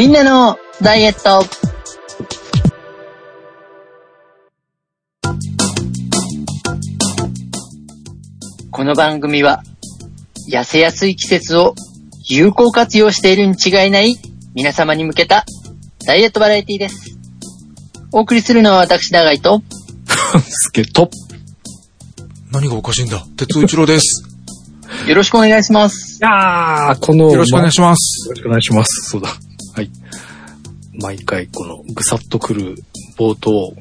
[0.00, 1.44] みんなのダイエット。
[8.70, 9.62] この番組は、
[10.50, 11.74] 痩せやすい季節を
[12.30, 14.16] 有効活用しているに違いない
[14.54, 15.44] 皆様に向けた
[16.06, 17.18] ダイエットバラエティです。
[18.10, 19.60] お送りするのは私、長井と、
[20.48, 21.10] すけと。
[22.50, 24.24] 何がおかしいんだ鉄尾一郎です。
[25.06, 26.16] よろしくお願いします。
[26.22, 28.28] いやー、この、よろしくお願いします。
[28.28, 29.10] よろしくお願いします。
[29.10, 29.28] そうだ。
[29.74, 29.90] はい。
[31.00, 32.74] 毎回このぐさっとくる
[33.18, 33.74] 冒頭、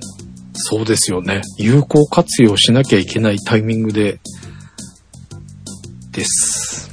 [0.53, 1.41] そうですよね。
[1.57, 4.19] 有効活用しなきゃいけないタイミングで、
[6.11, 6.91] です。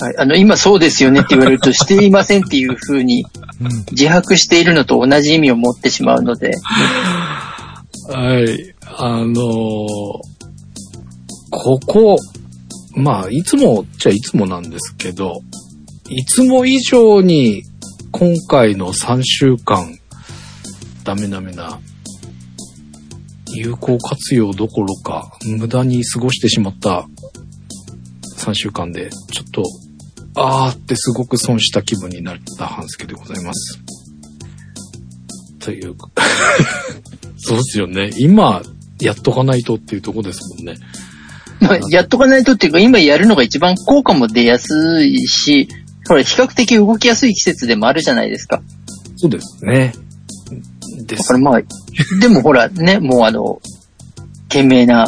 [0.00, 3.24] はい、あの、今そうですよねって言われると、していませんっていう風に
[3.60, 3.68] うん。
[3.90, 6.52] 自白しているのと同じ意味を持ってしまうので、
[8.08, 8.74] はい。
[8.96, 10.38] あのー
[11.50, 12.16] ここ、
[12.94, 15.40] まあ、いつもっちゃいつもなんですけど、
[16.08, 17.64] いつも以上に
[18.10, 19.98] 今回の3週間、
[21.04, 21.78] ダメダメな、
[23.54, 27.06] 有効活用どころか、無駄に過ごしてしまった
[28.38, 29.62] 3週間で、ちょっと、
[30.34, 33.78] あーってすごく損した気分になった半助でございます。
[35.60, 35.94] という、
[37.36, 38.10] そうですよね。
[38.18, 38.62] 今、
[39.00, 40.76] やっとかないとっていうとこですもんね。
[41.60, 45.68] まあやっとかないとっていうか、今やるのが一番効果も出やすいし、
[46.08, 48.62] ほら、比較的動きやすい季節でもあるじゃないですか。
[49.16, 49.92] そうですね。
[51.06, 51.38] ですだから。
[51.38, 51.62] まあ、
[52.20, 53.60] でもほら、ね、もうあの、
[54.48, 55.06] 懸命な、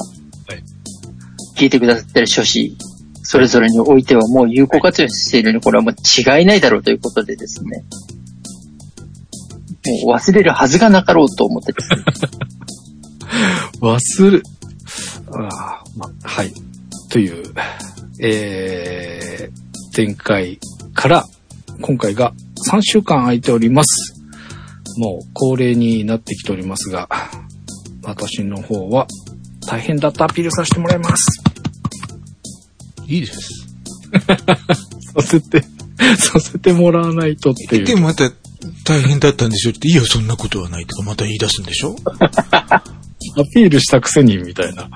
[1.57, 2.77] 聞いてくださってる書士、
[3.23, 7.85] それぞれにおいてはもう有効活用しているのに、これはもう違いないだろうということでですね。
[10.05, 11.97] もう忘れるはずがなかろうと思ってですね。
[13.81, 14.43] 忘れ、
[15.33, 16.53] あーま、はい。
[17.09, 17.55] という、
[18.21, 20.59] えー、前回
[21.01, 21.25] から
[21.81, 22.33] 今回が
[22.71, 24.15] 3週間空いております。
[24.99, 27.09] もう恒例になってきておりますが、
[28.03, 29.07] 私の方は
[29.67, 31.43] 大変だったアピールさせてもらいます。
[33.07, 33.49] いいです。
[35.17, 35.65] させて、
[36.19, 37.85] させてもらわないとっていう。
[37.87, 38.31] でもまた
[38.85, 41.97] 大変だったんでしょって、いいよ、そんなことはないとかまた言い出すんでしょ？
[42.13, 42.83] ア
[43.55, 44.91] ピールしたくせにみたいな。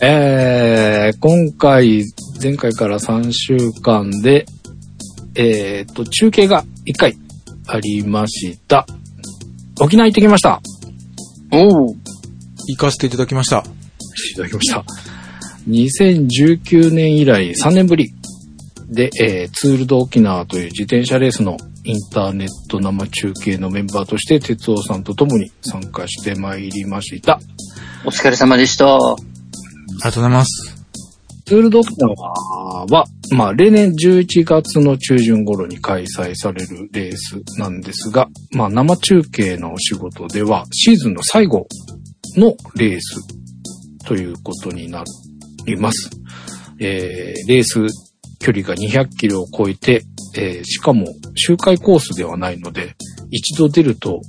[0.00, 2.04] えー、今回、
[2.42, 4.46] 前回から3週間で、
[5.36, 7.16] えーと、中継が1回
[7.68, 8.84] ありました。
[9.80, 10.60] 沖縄行ってきました。
[11.52, 11.96] おお。
[12.66, 13.58] 行かせていただきました。
[13.58, 14.84] いただきました。
[15.68, 18.12] 2019年以来3年ぶり
[18.88, 27.38] で、えーツールド沖縄という自転車レースのインターネット生中継のメンバーとして、哲夫さんと共に参加してまいりました。
[28.04, 28.96] お疲れ様でした。
[28.96, 30.71] ありがとうございます。
[31.44, 32.14] ツールド沖縄
[32.86, 33.04] は、
[33.36, 41.66] まあ、例年11月の中旬頃に開催されるレースなんですが、まあ、生中継のお仕事では、シーズンの最後
[42.36, 43.20] のレース
[44.06, 45.04] ということにな
[45.66, 46.10] ります。
[46.78, 47.86] えーレース
[48.40, 50.02] 距離が200キロを超えて、
[50.36, 52.94] えーしかも周回コースではないので、
[53.30, 54.20] 一度出ると、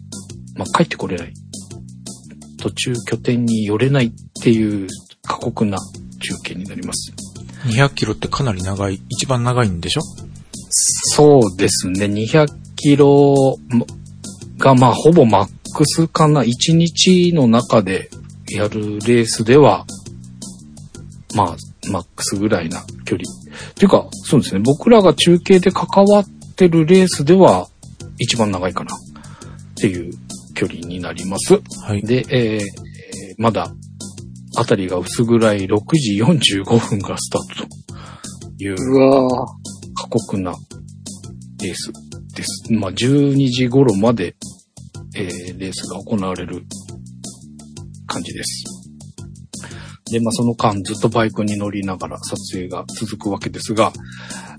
[0.56, 1.34] まあ、帰ってこれない。
[2.58, 4.88] 途中拠点に寄れないっていう
[5.24, 5.78] 過酷な
[6.24, 7.14] 中継になります。
[7.68, 10.02] 200キロってかなり長い、一番長いんでしょ？
[11.16, 12.06] そうですね。
[12.06, 13.58] 200キロ
[14.58, 16.42] が、まあ、ほぼマックスかな。
[16.44, 18.10] 1日の中で
[18.50, 19.86] やるレースでは、
[21.36, 21.56] まあ、
[21.92, 23.30] マックスぐらいな距離。
[23.72, 24.62] っていうか、そうですね。
[24.64, 27.68] 僕らが中継で関わってるレースでは、
[28.20, 28.96] 一番長いかな。
[28.96, 29.00] っ
[29.76, 30.14] ていう
[30.56, 31.62] 距離になります。
[31.82, 32.02] はい。
[32.02, 32.64] で、えーえー
[33.38, 33.72] まだ、
[34.56, 37.68] あたりが薄暗い6時45分がスタート
[38.58, 38.76] という
[39.96, 40.54] 過酷な
[41.62, 41.92] レース
[42.36, 42.72] です。
[42.72, 44.36] まあ、12時頃まで、
[45.16, 46.64] えーレースが行われる
[48.08, 48.83] 感じです。
[50.14, 53.92] で、まあ、その間ずっとバイクに乗りながら撮影が続くわけですが、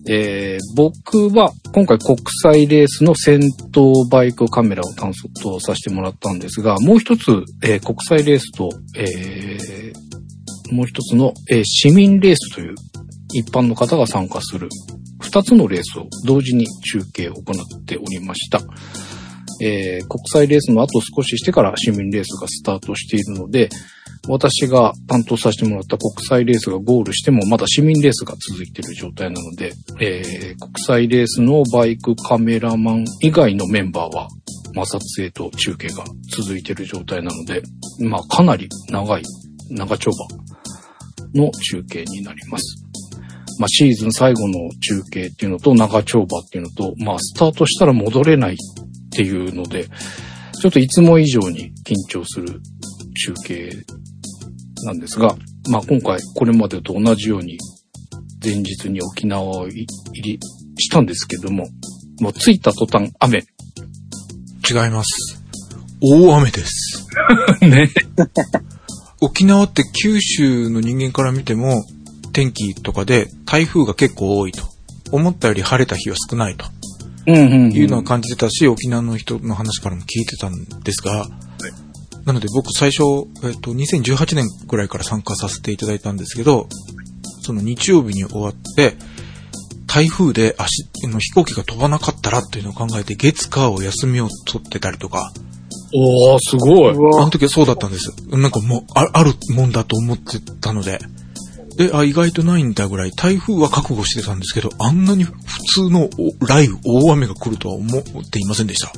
[0.09, 3.41] えー僕は今回国際レースの先
[3.71, 12.75] 頭バイクカメラを担当させてもらったんですが、もう一つ、えー国際レースと、えーもう一つの、えー市民レースという
[13.33, 14.69] 一般の方が参加する
[15.21, 18.61] 二つのレースを同時に中継を行っておりました。
[19.63, 23.69] えー国際レースの後少ししてから市民レースがスタートしているので、
[24.29, 34.29] 私が担当させてもらった国際レースがゴールしてもまだ市民レースが続いている状態なので、えー国際レースのバイクカメラマン以外のメンバーは、
[34.75, 37.63] まあ、撮影と中継が続いている状態なので、
[38.01, 39.23] まあ、かなり長い、
[39.71, 40.27] 長丁場
[41.35, 42.85] の中継になります。
[43.59, 48.57] まあシーズン最後の中継っていうのと長丁場っていうのと、まあスタートしたら戻れないっ
[49.11, 49.87] ていうので、
[50.61, 52.61] ちょっといつも以上に緊張する
[53.15, 53.71] 中継
[54.85, 55.37] なんですが、
[55.69, 57.59] まあ今回これまでと同じように
[58.43, 59.87] 前日に沖縄を入
[60.23, 60.39] り
[60.79, 61.69] したんですけども、
[62.21, 63.39] もう着いた途端雨。
[63.39, 65.43] 違います。
[66.01, 67.07] 大雨です。
[67.63, 67.91] ね。
[69.21, 71.85] 沖縄って九州の人間から見ても、
[72.33, 74.75] 天気とかで台風が結構多いと。
[75.13, 76.67] 思ったより晴れた日は少ないと
[77.27, 81.27] うんうん、いうのは感じてたし、沖縄の人の話からも聞いてたんですが、
[82.25, 86.69] なので僕最初、えっと、2018年くらいから参加させていただいたんですけど、
[87.43, 88.97] その日曜日に終わって、
[89.87, 95.33] 台風で足の飛行機が飛ばなかったらっていうのを考えて、月火を休みを取ってたりとか、
[95.97, 96.91] おー、すごい。
[96.91, 96.95] あ
[97.25, 98.11] の時はそうだったんです。
[98.29, 100.99] なんかもう、ああるもんだと思ってたので。
[101.77, 105.33] で、あ、意外とないんだぐらい、台風は覚悟してたんですけど、あんなに普
[105.75, 108.93] 通のお雷雨、大雨が来るとは思っていませんでした。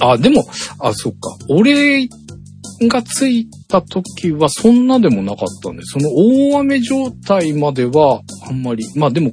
[0.00, 0.44] あ、でも、
[0.78, 1.36] あ、そっか。
[1.48, 2.08] 俺
[2.82, 9.32] が着いた時はそんなでもなかったんで、その大雨状態まではあんまり、まあでも、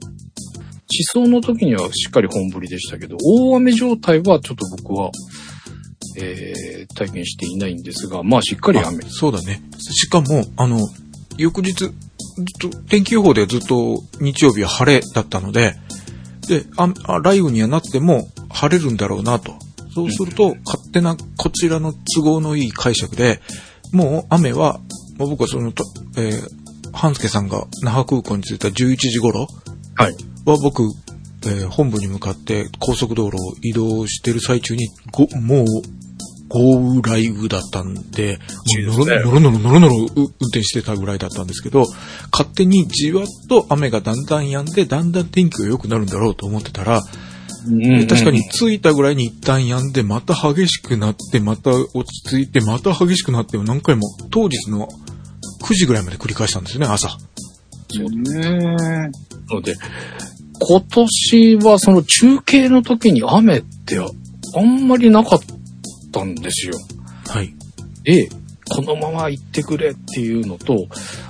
[0.88, 5.12] 地層の時にはしっかり本降りでしたけど、大雨状態はちょっと僕は、
[6.19, 9.07] えー、体験していないんですが、まあしっかり雨あ。
[9.10, 9.62] そうだね。
[9.80, 10.80] しかも、あの、
[11.38, 11.92] 翌日、ずっ
[12.60, 15.75] と、天気予報でずっと日曜日は晴れだったので、
[16.48, 19.54] で、雷雨にはなっても晴れるんだろうなと。
[19.94, 23.42] そうすると、勝手なこちらの都合のいい解釈で、
[23.92, 24.80] もう雨は、
[25.18, 25.84] まあ僕はそのと、
[26.18, 29.48] えー、半助さんが那覇空港に着いた11時頃
[29.95, 30.13] はい。
[30.45, 30.84] は僕、
[31.45, 35.66] えー本部に向かって高速道路を移動してる最中に、ごもう、
[36.50, 38.38] 豪雨雷雨だったんで、
[38.88, 41.86] もうノロノロノロノロノロう運転してたぐらいだったんですけど、
[42.31, 47.07] 勝手にじわっと雨がだんだん止んで、だんだん天気が良くなるんだろうと思ってたら、で
[48.07, 54.01] 確かに着いたぐらいに一旦止んで、また激しくなって、また落ち着いて、また激しくなって、何回も
[54.31, 54.88] 当日の
[55.63, 57.10] 9時ぐらいまで繰り返したんですよね、朝。
[57.10, 58.10] そうう。
[58.10, 59.12] ん。
[59.50, 59.75] ので、
[60.60, 65.39] 今年はその中継の時に雨ってあんまりなかっ
[66.12, 66.74] たんですよ。
[67.27, 67.54] はい。
[68.04, 68.30] で、
[68.69, 70.45] このまま行ってくれっていう。
[70.45, 70.88] のと、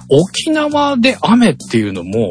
[0.10, 1.94] 沖縄で雨っていう。
[1.94, 2.30] のも、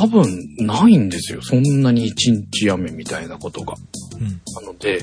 [0.00, 0.26] 多分
[0.58, 1.42] ないんですよ。
[1.42, 3.74] そんなに一日雨みたいなことが。
[4.20, 4.26] うん。
[4.64, 5.00] なので、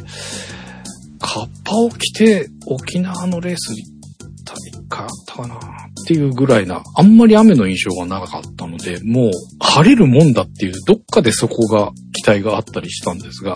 [1.20, 5.60] カッパを着て沖縄のレース行った一回あったかなっ
[6.08, 13.54] ていうぐらいな、あんまり雨の印象がなかったので、もう晴れるもんだっていう、どっかでそこが期待があったりしたんですが、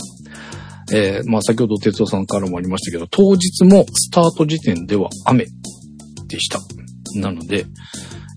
[0.93, 5.47] えーまあ先ほど哲夫さんからもありましたけど、当日もスタート時点では雨
[6.27, 6.59] でした。
[7.15, 7.65] なので、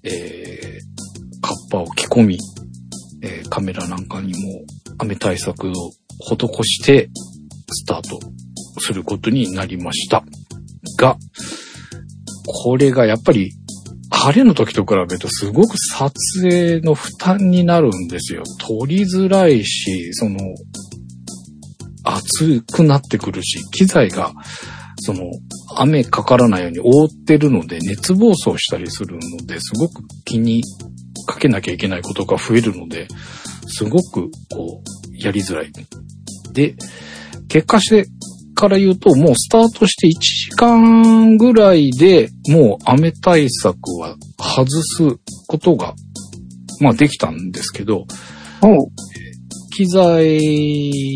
[0.03, 0.89] えー
[1.41, 2.39] カッパを着込み、
[3.23, 4.63] えーカメラなんかにも
[4.99, 5.73] 雨対策を
[6.21, 7.11] 施して、
[7.71, 8.19] スタート
[8.81, 10.25] することになりました。
[10.99, 11.17] が、
[12.47, 13.53] これがやっぱり、
[14.11, 16.13] 晴れの時と比べるとすごく撮
[16.43, 18.43] 影の負担になるんですよ。
[18.59, 20.39] 撮りづらいし、その、
[22.05, 24.33] 暑くなってくるし、機材が、
[25.01, 25.31] その、
[25.77, 30.63] 雨かからないように覆ってるので、熱暴走したりするので、すごく気に
[31.27, 33.07] かけなきゃいけないことが増えるので、
[33.67, 35.73] すごく、こう、やりづらい。
[36.53, 36.75] で、
[37.49, 38.07] 結果して
[38.55, 45.95] から言うと、もうスタートして1時間ぐらいでもう雨対策は外すことが、
[46.81, 48.07] まあできたんですけど、
[49.79, 50.41] 機材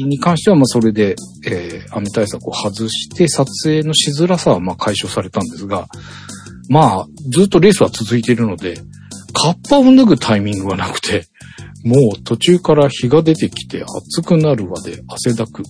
[0.07, 5.89] に関してはまあそれで、えー雨対策を外して撮影のしづらさはまあ解消されたんですが、
[6.69, 8.77] まあずっとレースは続いているので、
[9.35, 11.27] カッパを脱ぐタイミングがなくて、
[11.85, 15.65] もう途中から日が出てきて暑くなるまで汗だく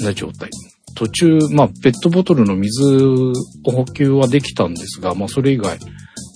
[0.00, 0.50] な状態。
[0.94, 3.32] 途中、まあペットボトルの水を
[3.64, 5.78] 補給はできたんですが、まあそれ以外、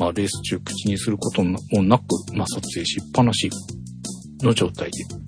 [0.00, 2.02] まあレース中口にすることもなく、
[2.34, 3.50] まあ撮影しっぱなし
[4.42, 5.27] の状態で。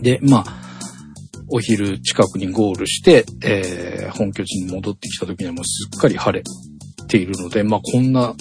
[0.00, 0.62] で、まあ、
[1.48, 6.44] お昼近くにゴールして、えー本拠地に戻ってきた時にはもうすっかり晴れ
[7.08, 8.34] ているので、まあこんな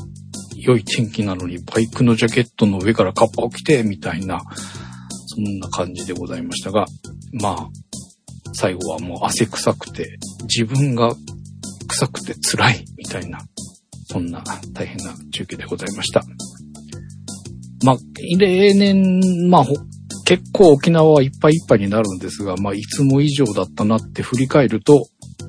[0.55, 4.41] 良い天気なのにバイクのジャケットの上からカッパを着て、みたいな、
[5.27, 6.85] そんな感じでございましたが、
[7.33, 7.69] まあ、
[8.53, 11.15] 最後はもう汗臭くて、自分が
[11.87, 13.39] 臭くて辛い、みたいな、
[14.07, 14.43] そんな
[14.73, 16.21] 大変な中継でございました。
[17.83, 17.97] まあ、
[18.37, 19.73] 例年、まあ、ほ
[20.25, 25.05] 結構沖縄はいっぱいいっぱいになるんですが、まあ、いつも以上だったなって振り返ると、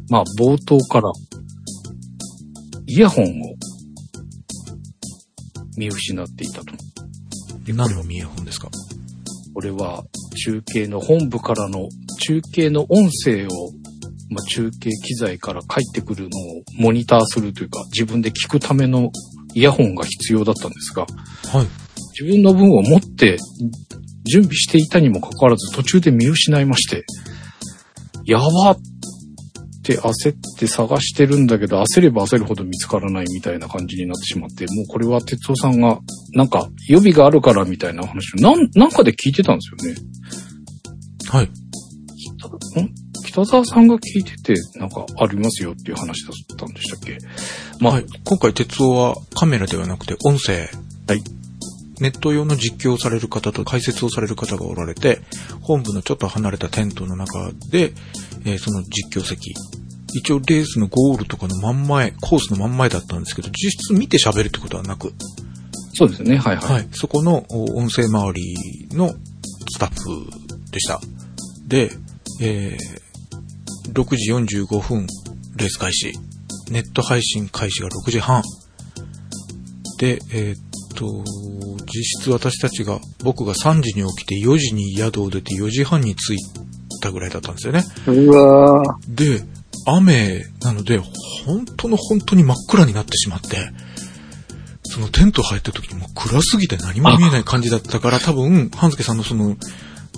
[0.09, 1.13] まあ、冒頭から、
[2.87, 3.29] イヤホンを
[5.77, 6.75] 見失っていたと。
[7.69, 8.69] 何の見え本ですか？
[9.55, 10.03] これは
[10.45, 11.89] 中継の本部からの
[12.21, 13.71] 中継の音声を、
[14.31, 16.31] まあ、中継機材から返ってくるのを
[16.77, 19.11] モニターするというか自分で聞くための
[19.55, 21.67] イヤホンが必要だったんですが、はい。
[22.21, 23.39] 自分の分を持って
[24.25, 27.05] 準備していたにもかかわらず途中で見失いまして、
[28.25, 28.77] やばっ
[29.83, 35.99] て焦って探してるんだけど、焦れば焦るほど見つからないみたいな感じになってしまって、もうこれは哲夫さんが、
[36.35, 39.99] なんか予備があるからみたいな話を、なん、なんかで聞いてたんですよね。
[41.29, 41.51] はい。
[43.25, 47.19] 北沢さんが聞いてて、なんかありますよっていう話だったんでしたっけ？
[47.81, 48.07] まあ、はい。
[48.25, 50.69] 今回、鉄夫はカメラではなくて音声。
[51.09, 51.23] はい。
[52.03, 55.21] ネット用の実況をされる方と解説をされる方がおられて、
[55.61, 57.93] 本部のちょっと離れたテントの中で、
[58.45, 59.55] えーその実況席。
[60.15, 65.15] 一応レースのゴールとかの真ん前、コースの真ん前だったんですけど、実質見て喋るってことはなく、
[65.95, 66.39] そうですね。
[66.39, 66.73] はいはい。
[66.73, 66.89] はい。
[66.93, 70.27] そこのお音声周りのスタッフ
[70.73, 71.01] でした。
[71.69, 71.93] で、
[72.41, 75.07] えー、6時45分、
[75.57, 76.13] レース開始。
[76.71, 78.43] ネット配信開始が6時半。
[79.99, 81.25] で、えーっと、
[81.95, 86.39] 実質私たちが、僕が3時に起きて4時に宿を出て4時半に着い
[87.01, 87.85] たぐらいだったんですよね。
[88.07, 89.45] うわーで、
[89.87, 90.99] 雨なので、
[91.45, 93.71] 本当の本当に真っ暗になってしまって、
[94.85, 99.57] そのテント入った時にもう暗すぎて何も見えない感じだったから、多分、半助さんのその、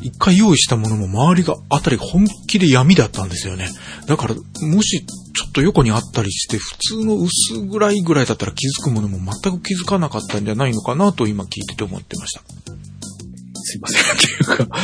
[0.02, 3.68] 一回用意したものも周りが、あたりが本気で闇だったんですよね。
[4.06, 12.42] だから、もし、ちょっと横にあったりして、普通の薄暗いぐらいだったら気づくものも全く気づかなかったんじゃないのかなと今聞いてて思ってました。
[13.64, 14.02] すいません。
[14.14, 14.78] っていうか、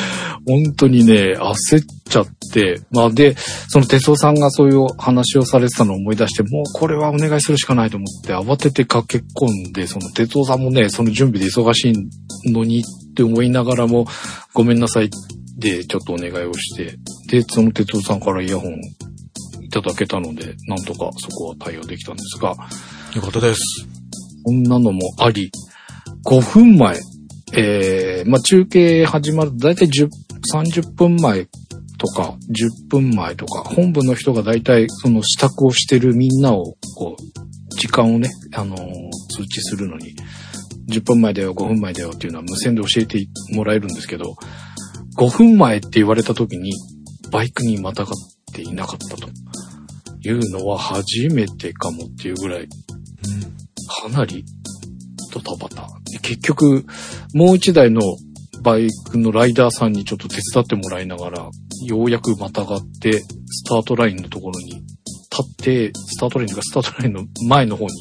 [0.46, 14.06] 本当にね、焦っちゃって、まあで、その哲夫さんがそういう話をされてたのを思い出して、もうこれはお願いするしかないと思って、慌てて駆け込んで、その哲夫さんもね、その準備で忙しいのにって思いながらも、
[14.52, 15.10] ごめんなさい
[15.56, 16.96] で、ちょっとお願いをして、
[17.28, 18.74] で、その哲夫さんからイヤホン
[19.62, 22.54] いただけたので、なんとかそこは対応できたんですが、
[23.14, 23.60] よかったです。
[24.42, 25.50] こんなのもあり、
[26.24, 26.98] 5分前、
[27.52, 30.08] えー、まあ、中継始まるとだいたい10、
[30.52, 31.46] 30分前
[32.00, 38.80] とか、10分前とか、本部の人がだいたいその支度をしてるみんなを、こう、時間をね、あのー
[39.30, 40.14] 通知するのに、
[40.88, 43.18] 10分前だよ、5分前だよっていうのは無線で教えて
[43.52, 44.34] もらえるんですけど、
[45.18, 46.72] 5分前って言われた時に、
[47.30, 48.14] バイクにまたがっ
[48.54, 49.28] ていなかったと
[50.22, 52.68] いうのは初めてかもっていうぐらい、
[54.02, 54.42] かなり
[55.32, 55.86] ドタバタ。
[56.22, 56.86] 結局、
[57.34, 58.00] もう一台の
[58.62, 61.50] バイクのライダーさんにちょっと手伝ってもらいながら、
[61.86, 64.84] ようやくまたがって、スタートラインのところに立
[65.42, 67.92] って、スタートラインというかスタートラインの前の方に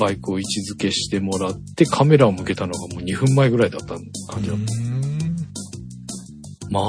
[0.00, 3.94] バイクを位置づけしてもらって、カメラを向けたのがもう2分前ぐらいだった
[4.32, 4.74] 感じだった。
[4.78, 5.04] うん
[6.74, 6.80] ま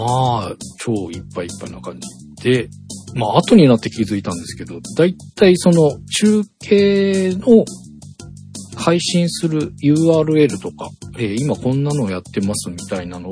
[0.51, 2.69] あ、超いっぱいいっぱいな感じで、
[3.13, 7.65] まあ後になって気づいたんですけど、だいたいその中継の
[8.75, 13.31] 配信する URL とか、えー今こんなのをやってますみたいなのを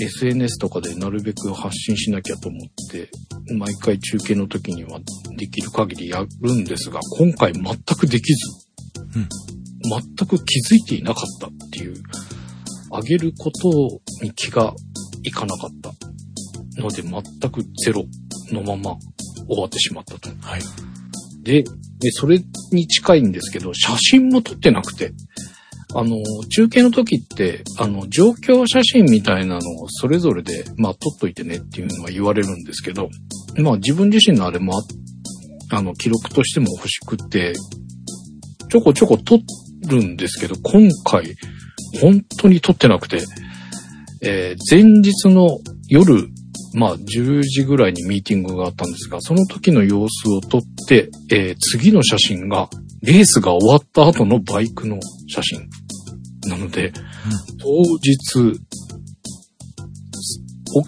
[0.00, 3.10] SNS とかでなるべく発信しなきゃと思って、
[3.54, 5.00] 毎回中継の時には
[5.36, 8.46] できる限りやるんですが、今回全くできず、
[9.16, 9.28] うん
[9.80, 11.94] 全く気づいていなかったっていう、
[12.90, 14.74] あげることに気が
[15.22, 15.70] いかなかっ
[16.76, 18.04] たので、全くゼロ
[18.50, 18.96] のまま
[19.46, 20.30] 終わってしまったと。
[20.40, 20.62] はい。
[21.42, 21.62] で、
[22.00, 22.40] で、それ
[22.72, 25.12] に近いんですけど、写真も撮ってなくて、
[25.94, 26.16] あの、
[26.48, 33.08] 中継の時って、あの、状況写真みたいなのをそれぞれで、まあ、撮っといてねっていうのは言われるんですけど、
[33.56, 34.82] まあ、自分自身のあれもあ、
[35.76, 37.54] あの、記録としても欲しくて、
[38.70, 39.40] ちょこちょこ撮
[39.88, 41.34] るんですけど、今回、
[42.00, 43.22] 本当に撮ってなくて、
[44.22, 46.28] えー前日の夜、
[46.74, 52.68] まあ、10時ぐらいにミーティングがあったんですが、その時の様子を撮って、えー次の写真が、
[53.02, 55.68] レースが終わった後のバイクの写真。
[56.46, 56.92] なので、
[57.60, 58.58] 当日、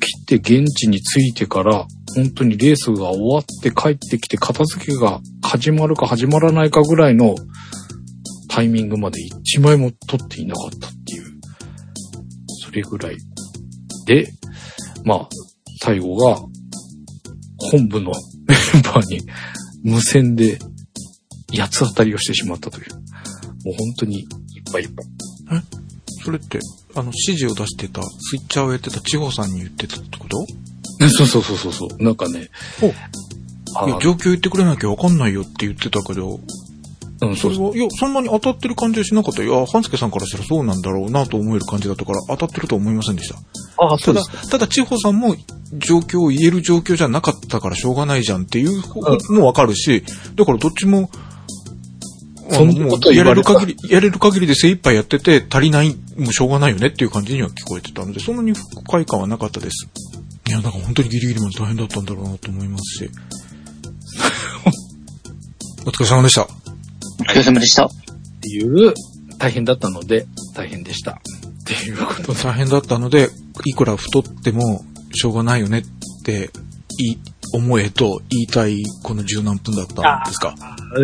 [0.00, 7.35] 起きて現地に着いてから、本当にレースが終わって帰ってきて片付けが始まるか始まらないかぐらいの
[8.49, 11.40] タイミングまで一枚も撮っていなかったっていう、
[12.64, 13.16] それぐらい。
[14.07, 14.28] で、
[15.04, 15.28] まあ、
[15.83, 16.37] 最後が、
[17.71, 18.12] 本部の
[18.47, 19.21] メンバーに
[19.85, 20.59] 無線で
[21.57, 22.95] 八つ当たりをしてしまったという。
[23.64, 24.26] もう本当にいっ
[24.73, 25.19] ぱいいっぱい。
[26.23, 26.61] それって、
[26.95, 30.45] あの、指示を出してた、スイッチャーをやってた地方さんに言ってたってこと？
[31.09, 32.02] そうそうそうそうそう。
[32.02, 32.49] なんかね、
[32.83, 32.92] お。
[33.83, 36.40] あいや、状況言ってくれなきゃわかんないよって言ってたけど、
[37.23, 39.42] うん、それは、いや、そんなに当たってる感じはしなかった。
[39.42, 43.37] いや、半助さんからしたらそうなんだろうなと思える感じだったから、当たってるとは思いませんでした。
[43.78, 45.37] ああ、ただ、ただ、千穂さんも
[45.78, 48.83] 状況を言える状況じゃなかったからしょうがないじゃんっていう
[49.30, 50.02] のもわかるし、
[50.35, 51.11] だからどっちも、
[52.52, 59.88] そんなことや言われる限り、やれる限りで精一杯やってて足りない、もうしょうがないよねっていう感じには聞こえてたので、そんなに不快感はなかったです。
[60.49, 63.11] いや、なんか本当にギリギリまで大変だったんだろうなと思いますし。
[65.87, 66.42] お疲れ様でした。
[66.42, 66.47] お
[67.23, 67.87] 疲れ様でした。
[67.87, 67.90] っ
[68.40, 68.95] ていう、
[69.38, 71.12] 大変だったので、大変でした。
[71.12, 71.14] っ
[71.64, 72.42] ていうことで。
[72.42, 73.30] 大変だったので、
[73.64, 75.85] いくら太ってもしょうがないよねっ
[76.25, 76.50] て、
[76.99, 77.16] い、
[77.52, 80.54] 思えと言いたいこの十何分だったんですか？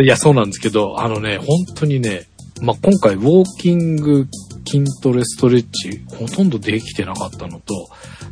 [0.03, 2.29] いや、そうなんですけど、あのね、本当にね、
[2.63, 4.27] まあ、今回、ウォーキング、
[4.67, 7.89] 筋トレ、ストレッチ、ほとんどできてなかったのと、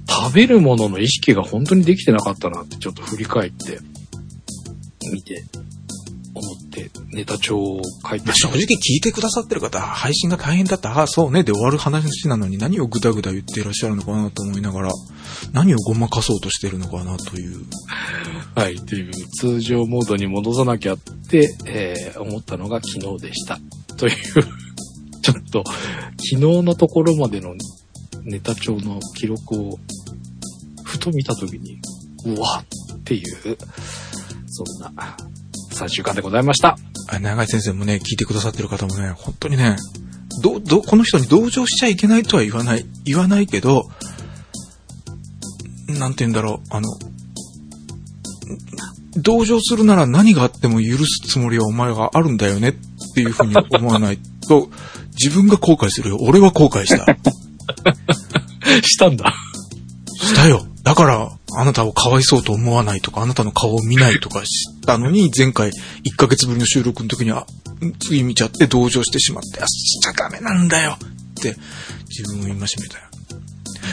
[0.08, 3.78] 食べるものの意識が本当にできてなかったなってちょっと振り返って、
[5.12, 5.44] 見て、
[6.74, 14.92] って、ネタ帳を書いてまあ正直聞いてくださってる方、配信が大変だった、ああ、そうね、で終わる話なのに何をぐだぐだ言っていらっしゃるのかなと思いながら、
[15.52, 17.64] 何をごまかそうとしてるのかなという。
[18.54, 23.58] はい、っていう通常モードに戻さなきゃって、えー思ったのが昨日でした。
[23.96, 24.14] という、
[25.22, 27.54] ちょっと、昨日のところまでの
[28.24, 29.78] ネタ帳の記録を、
[30.84, 31.80] ふと見たときに、
[32.24, 32.64] うわ
[32.94, 33.56] っていう、
[34.46, 35.16] そんな、
[35.74, 36.78] 3週間でございました。
[37.08, 39.76] あ長井先生もね、聞いてくださってる方もね、本当にね、
[40.42, 43.84] ど、ど、この人に同情しちゃいけないとは言わない、言わないけど、
[45.88, 46.88] なんて言うんだろう、あの、
[49.16, 52.74] 同情するなら何があっても許すつもりはお前があるんだよねっ
[53.14, 54.70] ていうふうに思わないと、
[55.14, 56.18] 自分が後悔するよ。
[56.20, 57.06] 俺は後悔した。
[58.82, 59.32] したんだ。
[60.20, 60.66] したよ。
[60.82, 67.46] だから、あなたをかわいそうと思わないとか、あなたの顔を見ないとかしたのに、前回1ヶ月ぶりの収録の時には、
[68.00, 71.56] 次見ちゃって同情してしまって、あ、しちゃダメなんだよって、
[72.08, 73.04] 自分を戒めたよ。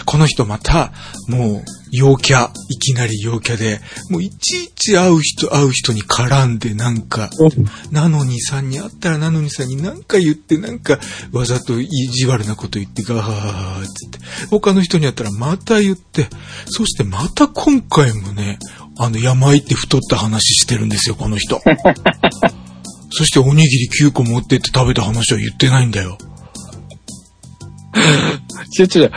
[0.05, 0.91] この人また、
[1.27, 7.29] もう、陽キャ、いきなり陽キャで、もういちいち会う人会う人に絡んでなんか、
[7.91, 10.99] なのにさんに会ったらなのにさんに何か言ってなんか
[11.33, 16.27] わざと意地悪なこと言ってガーッつって他の人に会ったらまた言って
[16.65, 18.57] そしてまた今回もね
[19.03, 21.59] あの山行って太った話してるんですよこの人。
[23.09, 26.19] そしておにぎり9個持ってって食べた話は言ってないんだよ。
[28.77, 29.11] 違う違う。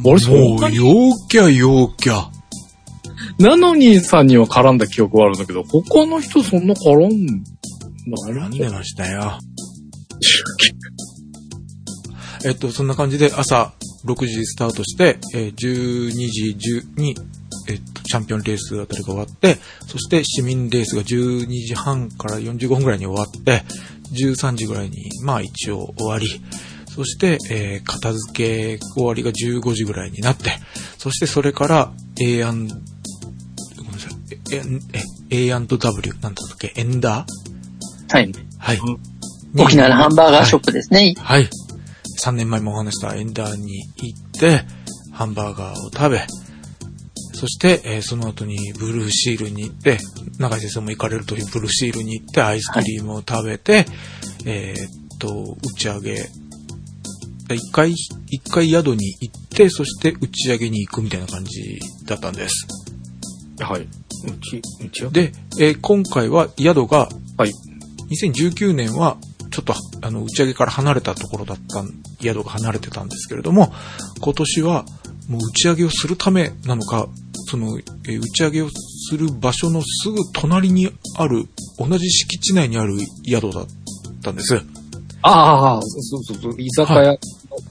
[0.02, 2.28] 俺、もう陽キャ陽キャ。
[3.38, 7.44] なのにさんには絡んだ記憶はあるんだけど、他の人そんな絡んだ
[8.28, 9.38] 絡んでましたよ。
[12.46, 13.74] えっと、そんな感じで朝
[14.06, 16.56] 6時スタートして、えー12時
[16.96, 17.39] 10に、えっと、
[18.10, 23.62] チャンピオンレースあたりが終わって、そして市民レースが12時半から45分ぐらいに終わって、
[24.12, 26.26] 13時ぐらいに、まあ一応終わり、
[26.92, 30.50] そして、えー片付け終わりが15時ぐらいになって、
[30.98, 32.74] そしてそれから A& ごめんな
[33.98, 34.14] さい、
[34.52, 34.62] え、
[35.30, 38.14] え、A&W、なんだったっけ、エンダー？
[38.16, 38.32] はい。
[38.58, 38.80] はい。
[39.56, 41.14] 沖縄のハンバーガーショップですね。
[41.16, 41.48] はい。
[42.24, 44.64] 3年前もお話したエンダーに行って、
[45.12, 46.26] ハンバーガーを食べ、
[47.40, 49.98] そして、えーその後にブルーシールに行って、
[50.38, 53.86] 中井先生も行かれるというブルーシールに行って、アイスクリームを食べて、
[54.44, 56.28] えーっと、打ち上げ、
[57.54, 57.92] 一回、
[58.28, 62.66] 一回宿に行って、そして打ち上げに行くみたいな感じだったんです。
[63.58, 63.80] はい。
[63.80, 63.86] う
[64.42, 65.10] ち、うちは？
[65.10, 67.52] で、えー今回は宿が、はい。
[68.10, 69.16] 2019年は、
[69.50, 71.88] ちょっと、あの、打ち上げから離れたところだったん、
[72.20, 73.72] 宿が離れてたんですけれども、
[74.20, 74.84] 今年は、
[75.30, 77.08] もう打ち上げをするためなのか、
[77.48, 81.46] その、えー打ち上げをする場所のすぐ隣にある、
[81.78, 83.66] 同じ敷地内にある宿だっ
[84.22, 84.60] たんです。
[85.22, 87.18] ああ、そうそうそう、居酒屋の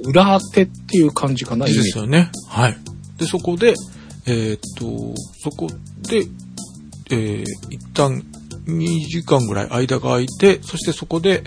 [0.05, 2.31] 裏手っていう感じかな、イメですよね。
[2.47, 2.77] はい。
[3.17, 3.73] で、そこで、
[4.25, 5.67] えーっと、そこ
[6.09, 6.25] で、
[7.11, 8.23] えー一旦
[8.67, 11.43] 2時間ぐらい間が空いて、そしてそこで、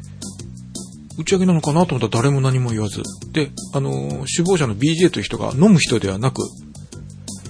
[1.18, 3.02] 打ち上げなのかなと思ったら誰も何も言わず。
[3.32, 6.42] で、あのー首謀者の BJ という人が飲む人ではなく、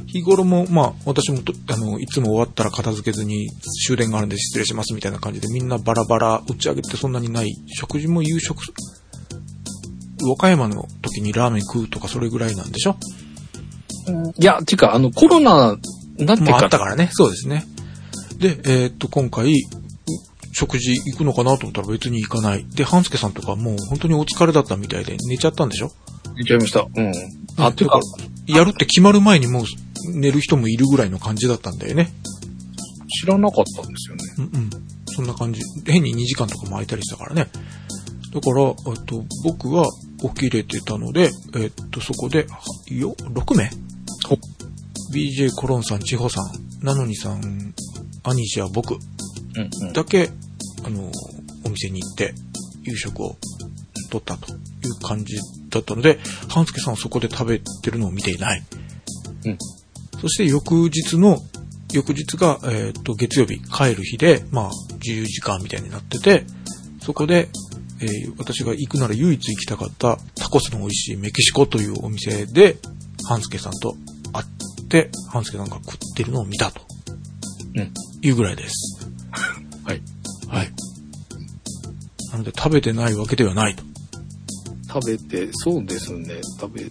[0.07, 3.49] 日頃も、まあ、私もと、あの、いつも終わったら片付けずに
[3.87, 7.57] 終電があるんで失礼しますみたいな感じでみんなバラバラ打ち上げってそんなにない。
[7.69, 8.61] 食事も夕食、
[10.23, 12.97] 和歌山の時にラーメン食うとかそれぐらいなんでしょ？
[14.37, 15.77] いや、てか、あの、コロナ、
[16.19, 17.09] なってかあったからね。
[17.13, 17.65] そうですね。
[18.39, 19.55] で、えーっと、今回、う
[20.53, 22.67] 食事行くのかなと思ったら別に行かない。
[22.69, 25.91] で、半助さんとかもう本当にお疲れだったみたいで寝ちゃったんでしょ？
[26.37, 26.87] 寝ちゃいました。
[26.95, 27.13] うん。
[27.57, 28.01] ああ、てか、
[28.47, 29.65] やるって決まる前にもう
[30.15, 32.11] 寝る人もいるぐらいの感じだったんだよね。
[33.21, 34.23] 知らなかったんですよね。
[34.39, 34.71] うんうん。
[35.15, 35.61] そんな感じ。
[35.87, 37.49] 変に2時間とかも空いたりしたからね。
[38.33, 39.87] だから、えっと、僕は
[40.35, 42.47] 起きれてたので、えっと、そこで、
[42.89, 43.71] よ、6名
[45.13, 47.75] ?BJ コロンさん、千穂さん、なのにさん、
[48.23, 48.97] アニシは僕、
[49.93, 50.31] だけ、
[50.85, 51.11] あの、
[51.65, 52.35] お店に行って、
[52.83, 53.37] 夕食を
[54.11, 54.57] 取ったとい
[54.91, 55.37] う感じ
[55.71, 56.19] だったので、
[56.49, 58.63] 半助さんはそこで食べてるのを見ていない。
[59.47, 59.59] うん。
[60.21, 61.39] そして翌日の、
[61.93, 64.71] 翌日が、えっ、と、月曜日帰る日で、まあ、
[65.03, 66.45] 自由時間みたいになってて、
[67.01, 67.49] そこで、
[68.01, 72.77] えー、私が行くなら唯一行きたかったタコスの美味しいメキシコというお店で、
[73.29, 73.95] 半助さんと
[74.33, 76.81] 会って、半助さんが食ってるのを見たと。
[77.75, 77.93] うん。
[78.23, 79.09] いうぐらいです。
[79.85, 80.03] はい。
[80.53, 80.73] はい。
[82.31, 83.83] なので食べてないわけではないと。
[84.87, 86.41] 食べて、そうですね。
[86.61, 86.91] 食べ、食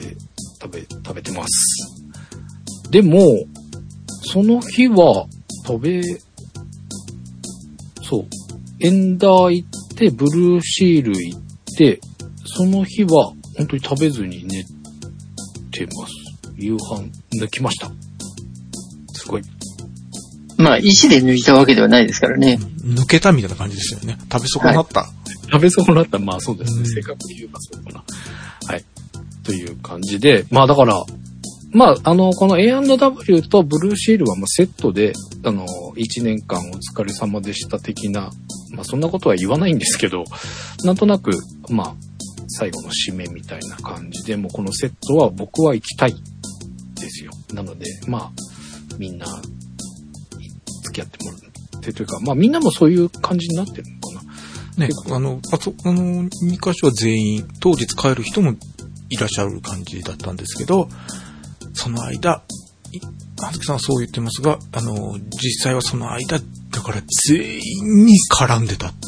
[0.00, 0.16] べ、
[0.60, 2.90] 食べ、食べてます。
[2.90, 3.20] でも、
[4.22, 5.26] その日は
[5.64, 6.02] 食べ、
[8.02, 8.26] そう。
[8.80, 11.40] エンダー行って、ブルーシール行っ
[11.78, 12.00] て、
[12.44, 14.64] その日は本当に食べずに寝
[15.70, 16.12] てます。
[16.56, 18.05] 夕飯抜きました。
[20.58, 22.58] まあ、石で抜いたわけではないですからね。
[22.82, 24.18] 抜けたみたいな感じですよね。
[24.32, 25.00] 食べ損なった。
[25.00, 25.10] はい、
[25.52, 26.18] 食べ損なった。
[26.18, 26.86] まあそうですね。
[26.86, 28.04] 正確に言うかそうかな。
[28.66, 28.84] はい。
[29.42, 31.04] という感じで、まあだから、
[31.72, 35.12] まあ、あの、この A&W とブルーシールはもうセットで、
[35.44, 35.66] あの、
[35.96, 38.30] 1年間お疲れ様でした的な、
[38.72, 40.24] まあそんなことは言わないんですけど、
[40.84, 41.32] なんとなく、
[41.68, 41.94] まあ、
[42.48, 46.14] 最後の締めみたいな感じで、もうこのセットは僕は行きたい
[46.94, 47.30] ですよ。
[47.52, 48.32] なので、まあ、
[48.98, 49.55] みんな付
[50.96, 54.24] き合ってもらってというか、まあみんなもそういう感じになってるのか
[54.78, 54.86] な。
[54.86, 58.54] ね、あの、あそ、あの、2箇所は全員、当日帰る人も
[59.08, 60.88] いらっしゃる感じだったんですけど、
[61.72, 62.42] その間、
[63.42, 68.92] あずきさんはそう言ってますが、あの、実際はその間、だから全員に絡んでた。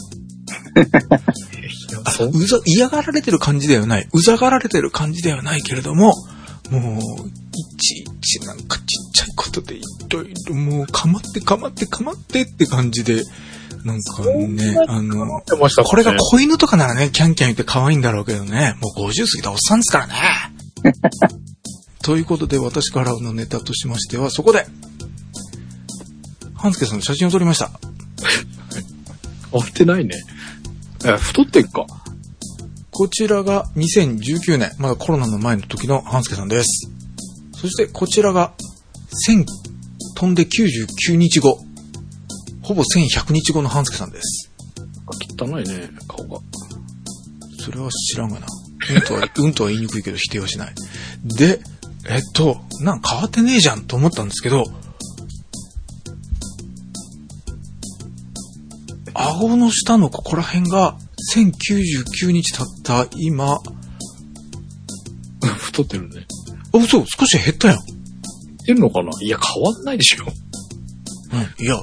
[2.25, 4.09] うざ、嫌がられてる感じではない。
[4.13, 6.15] うざがられてる感じではないけれども、
[6.71, 13.23] もう、いちいちなんかちっちゃいことでいろいろもう、かまってかまってかまってって感じで、
[13.85, 15.43] なんかね、あの、
[15.85, 20.15] これが子犬とかならね、キャンキャン言って可愛いんだろうけどね、もう50過ぎたおっさんですからね。
[22.03, 24.67] ということで私からのネタとしましては、そこで、
[26.55, 27.71] 半助さんの写真を撮りました。
[29.51, 30.15] 終わってないね。
[31.05, 31.87] え、太ってんか？
[32.91, 36.91] こちらが2019年、まだコロナの前の時の半助さんです。
[37.61, 38.55] そしてこちらが、
[39.29, 39.45] 1000
[40.15, 41.59] 飛んで99日後、
[42.63, 44.51] ほぼ1100日後の半助さんです。
[45.41, 46.41] 汚いね、顔が。
[47.61, 48.47] それは知らんがな。
[48.95, 50.75] うんとは、 うんとは言いにくいけど否定はしない。
[51.25, 51.61] で、
[52.09, 54.65] えっと、なんか変わってねえじゃんと思ったんですけど、
[59.15, 60.97] 顎の下のここら辺が
[61.35, 63.59] 1099日経った今、
[65.59, 66.27] 太ってるね。
[66.79, 67.79] あ、嘘、少し減ったやん。
[68.67, 69.11] 減るのかな？
[69.23, 70.25] いや、変わんないでしょ。
[71.33, 71.77] うん、いや、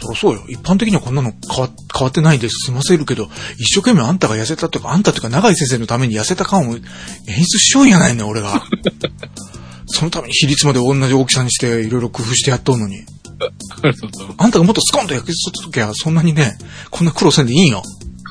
[0.00, 0.44] そりゃそうよ。
[0.48, 6.82] 一般的にはこんなの変わ変わってないで済ませるけど、一生懸命あんたが痩せたとか、あんたとか長井先生のために痩せた感を演
[7.26, 8.62] 出しようんやないね俺が。
[9.86, 13.02] そのために比率まで同じ大きさにしていろいろ工夫してやっとんのに。
[14.38, 16.56] あんたがもっとスコンと焼きそっときゃ、そんなにね、
[16.90, 17.82] こんな苦労せんでいいよ。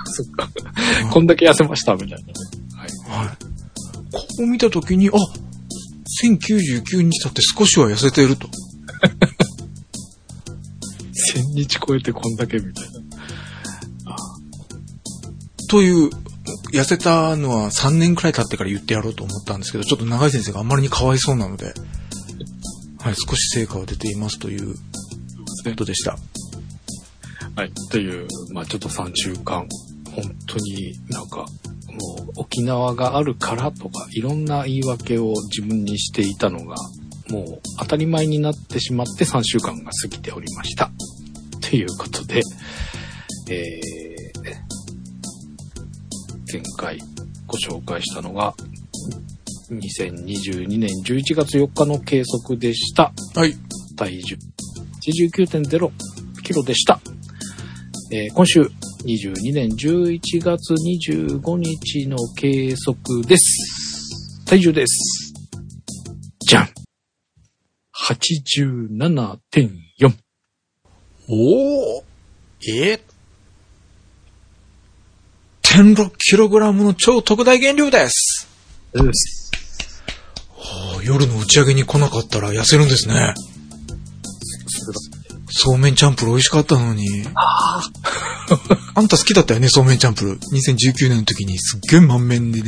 [0.05, 0.49] そっか。
[1.11, 2.23] こんだけ痩せました、みたいなね。
[2.75, 3.25] はい。
[3.25, 3.37] はい。
[4.11, 5.11] こう見たときに、あ、
[6.23, 8.49] 1099日経って少しは痩せてると。
[11.33, 13.01] 1000日超えてこんだけみたいな。
[15.69, 16.09] という、
[16.73, 21.73] 痩せたのは3年くらい経ってから言ってやろうと思ったんですけど、ちょっと長井先生があんまりにかわいそうなので、
[22.99, 26.17] はい、少し成果は出ていますということでした。
[27.55, 29.67] はい、という、まあちょっと3週間、
[30.13, 31.45] 本当になんか、
[32.35, 36.75] 沖縄があるからとか、いろんな言い訳を自分にしていたのが、
[37.29, 40.91] もう当たり前になってしまって3週間が過ぎておりました。
[41.61, 42.41] ということで、
[43.49, 44.61] えー、
[46.51, 46.99] 前回
[47.47, 48.53] ご紹介したのが、
[49.71, 53.13] 2022年11月4日の計測でした。
[53.35, 53.55] はい。
[53.95, 54.35] 体重
[55.35, 55.91] 89.0
[56.43, 56.99] キロでした。
[58.11, 58.69] えー、今週
[59.03, 64.43] 22年11月25日の計測です。
[64.45, 65.33] 体重です。
[66.39, 66.69] じゃん
[68.07, 70.13] !87.4。
[71.29, 72.03] おお
[72.67, 73.01] えー、
[75.63, 78.47] 1.6kg の超特大減量です。
[78.93, 80.01] です。
[81.03, 83.33] 夜の打ち上げに来なかったら痩せるんですね。
[85.49, 87.25] そうめんチャンプル美味しかったのに。
[87.35, 87.81] あ
[88.99, 90.37] んた好きだったよね、そうめんチャンプル。
[90.37, 92.61] 2019年の時にすっげえ満面で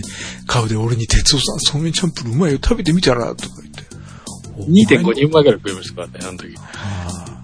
[0.47, 3.83] 顔で俺に哲夫さん、そうめんチャンプルうまいよ、食べてみたら、とか言って。
[4.97, 6.55] 2.5人前ぐらい食いましたからね、あの時。
[6.55, 7.41] はあ、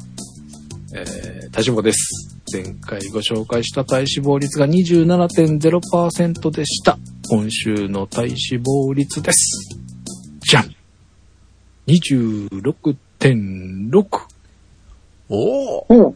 [0.94, 2.40] えー、田島です。
[2.52, 6.98] 前回ご紹介した体脂肪率が27.0%でした。
[7.30, 9.78] 今週の体脂肪率です。
[10.42, 10.74] じゃん
[11.88, 14.22] !26.6。
[15.30, 16.16] おお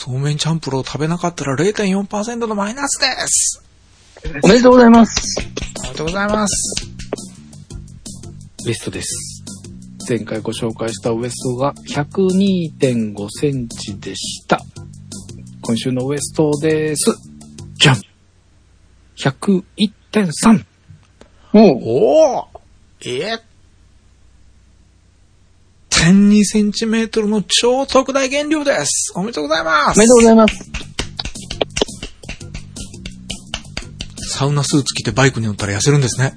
[0.00, 3.64] そうめんチャンプルを食べなかったら0.4%のマイナスです
[4.44, 5.40] おめでとうございます
[5.80, 6.88] おめでとうございます
[8.68, 9.42] ウエストです。
[10.06, 14.60] 前回ご紹介したウエストが102.5センチでした。
[15.62, 17.16] 今週のウエストです。
[17.76, 17.96] じゃん
[19.16, 20.64] !101.3!
[21.54, 22.48] おお
[23.06, 23.47] ええ
[25.98, 29.12] 1002センチメートルの超特大減量です。
[29.16, 29.98] おめでとうございます。
[29.98, 30.70] おめでとうございます。
[34.28, 36.34] サウナスーツ着てバイクに乗ったら痩せるんですね。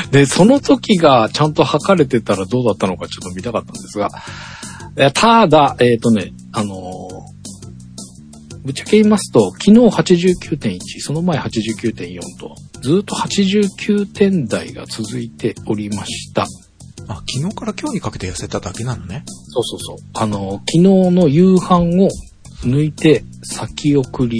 [0.12, 4.10] で、その時がちゃんと測れてたらどうだったのかちょっと見たかったんですが、
[5.12, 16.46] ただ、えっ、ー、とね、あのー、ぶっちゃけ言いますと、昨日89.1、その前89.4と、ずっと89点台が続いておりました。
[17.08, 19.24] あ、昨日から今日にかけて痩せただけなのね。
[19.26, 19.96] そうそうそう。
[20.14, 22.08] あの、昨日の夕飯を
[22.62, 24.38] 抜いて先送り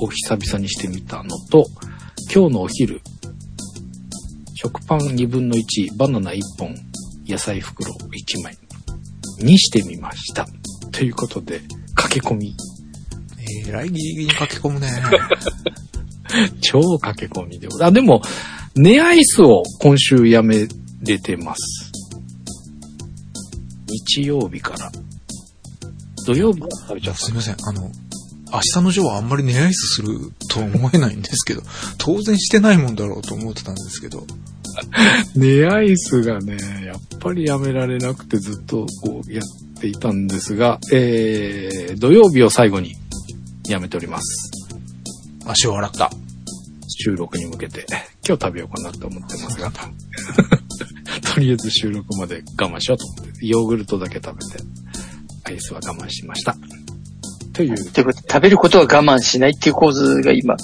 [0.00, 1.66] を久々にしてみたのと、
[2.34, 3.00] 今日のお昼、
[4.54, 6.74] 食パン2分の1、バナナ1本、
[7.26, 8.56] 野菜袋1枚
[9.38, 10.46] にしてみました。
[10.90, 11.60] ということで、
[11.94, 12.54] 駆け込み。
[13.64, 14.88] えー、来ギリギリに駆け込むね。
[16.62, 17.68] 超駆け込みで。
[17.80, 18.22] あ、でも、
[18.74, 20.66] 寝アイスを今週やめ
[21.04, 21.81] れてます。
[23.92, 24.90] 日曜日から。
[26.26, 26.60] 土曜日？
[26.60, 27.20] から食べちゃった。
[27.20, 27.56] すいません。
[27.64, 27.90] あの、
[28.52, 31.62] 明日のジョーはあんまり寝アイスすると思えないんですけど、
[31.98, 34.26] 当然してないもんだろうと思ってたんですけど。
[35.36, 42.94] 寝アイスがね、やっぱりやめられなくてずっとこうやっていたんですが、えー、土曜日を最後に
[43.68, 44.50] やめております。
[45.46, 46.10] 足を洗った。
[47.04, 47.86] 収録に向けて、
[48.26, 49.72] 今日食べようかなと思ってますが。
[51.32, 54.62] とりあえず収録まで我慢しようと思って、ヨーグルトだけ食べて、
[55.44, 56.54] アイスは我慢しました。
[57.54, 57.92] という。
[57.92, 60.56] ということ食べることは我慢しないっていう構図が今。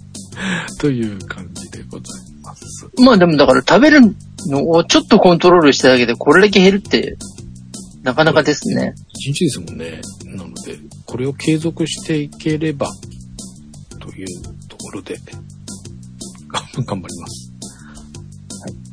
[0.80, 2.88] という感じでございます。
[2.96, 4.00] まあでもだから食べる
[4.46, 7.18] のをちょっとコントロールしただけでこれだけ減るって、
[8.02, 8.94] なかなかですね。
[9.18, 10.00] 一日ですもんね。
[10.24, 12.88] なので、これを継続していければ、
[13.98, 14.26] という
[14.66, 15.18] ところで、
[16.86, 17.49] 頑張ります。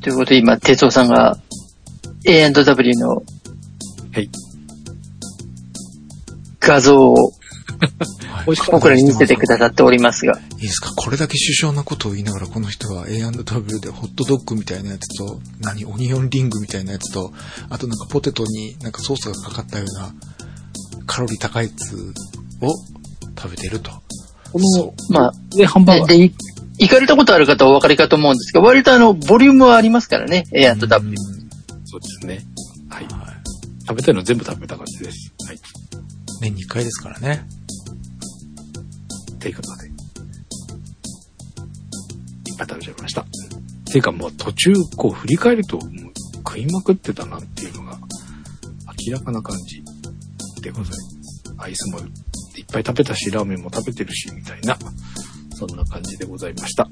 [0.07, 1.37] ということで今、哲夫さんが
[2.23, 3.21] A&W の、は
[4.21, 4.29] い。
[6.61, 7.15] 画像を
[8.71, 10.39] 僕らに見せてくださっておりますが。
[10.55, 10.91] いいですか？
[10.95, 17.33] これだけ首相なことを言いながらこの人は A&W でホットドッグみたいなやつと、何、オニオンリングみたいなやつと、
[17.69, 20.13] あとなんかポテトになんかソースがかかったような
[21.05, 22.13] カロリー高いやつ
[22.61, 22.73] を
[23.37, 23.91] 食べてると。
[24.53, 26.17] この、まあ、で、ハンバーガー。
[26.17, 26.33] で、
[26.79, 31.17] 行かれたことある方はお分かりかと思うんですけど、割とあの、ボリュームはありますからね、A&W。
[31.85, 32.39] そうですね。
[32.89, 33.07] はい。
[33.87, 35.33] 食べたいの全部食べた感じです。
[35.47, 35.59] はい。
[36.41, 37.45] 年に1回ですからね。
[39.39, 39.87] ていうことで。
[39.87, 39.93] いっ
[42.57, 43.25] ぱい食べちゃいました。
[43.85, 45.79] ていうかもう途中こう振り返ると、
[46.45, 47.97] 食いまくってたなっていうのが
[49.07, 49.81] 明らかな感じ
[50.61, 51.17] でございます。
[51.59, 54.77] アイスもいっぱい食べたし、ラーメンも食べてるし、みたいな。
[55.57, 56.87] そんな感じでございました。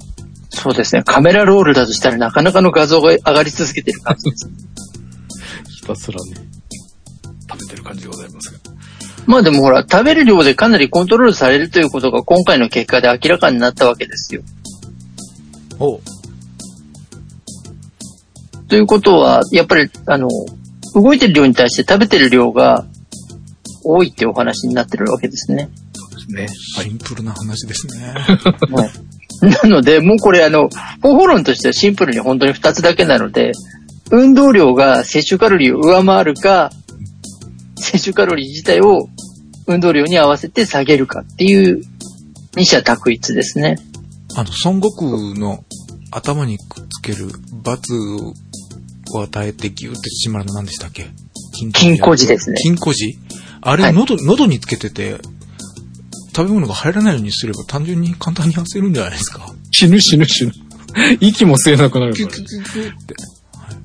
[0.49, 1.03] そうですね。
[1.03, 4.49] カメラロールだとしたらなかなかの画像が上がり続けてる感じです。
[5.69, 6.35] ひたすらね、
[7.47, 8.59] 食べてる感じでございますが。
[9.27, 14.41] まあでもほら、食べる量でかなりコントロールされるということが今回の結果で明らかになったわけですよ。
[15.79, 16.01] お
[18.67, 20.27] ということは、やっぱり、あの、
[20.95, 22.87] 動いてる量に対して食べてる量が
[23.83, 25.69] 多いってお話になってるわけですね。
[26.27, 26.83] ですね。
[26.83, 28.13] シンプルな話ですね。
[28.71, 30.69] はい、なので、もうこれあの、
[31.01, 33.51] 方法論としてはシンプルに本当に2つだけなので、
[34.11, 36.71] 運動量が摂取カロリーを上回るか、
[37.77, 39.09] 摂取カロリー自体を
[39.67, 41.81] 運動量に合わせて下げるかっていう
[42.55, 43.77] 二者択一ですね。
[44.35, 45.63] あの、孫悟空の
[46.11, 47.29] 頭にくっつける
[47.63, 51.07] 罰を与えてギューって閉まるの何でしたっけ？
[51.73, 52.57] 金庫寺ですね。
[52.61, 53.17] 金庫寺
[53.61, 55.17] あれ、喉、はい、喉につけてて、
[56.35, 59.53] 食べ物が入らないようにすれば単純に簡単に痩せるんじゃないですか？
[59.71, 60.51] 死ぬ死ぬ死ぬ。
[61.21, 62.27] 息も吸えなくなるから。
[62.27, 63.15] キュキュキュキュって。
[63.57, 63.75] はい。
[63.75, 63.77] っ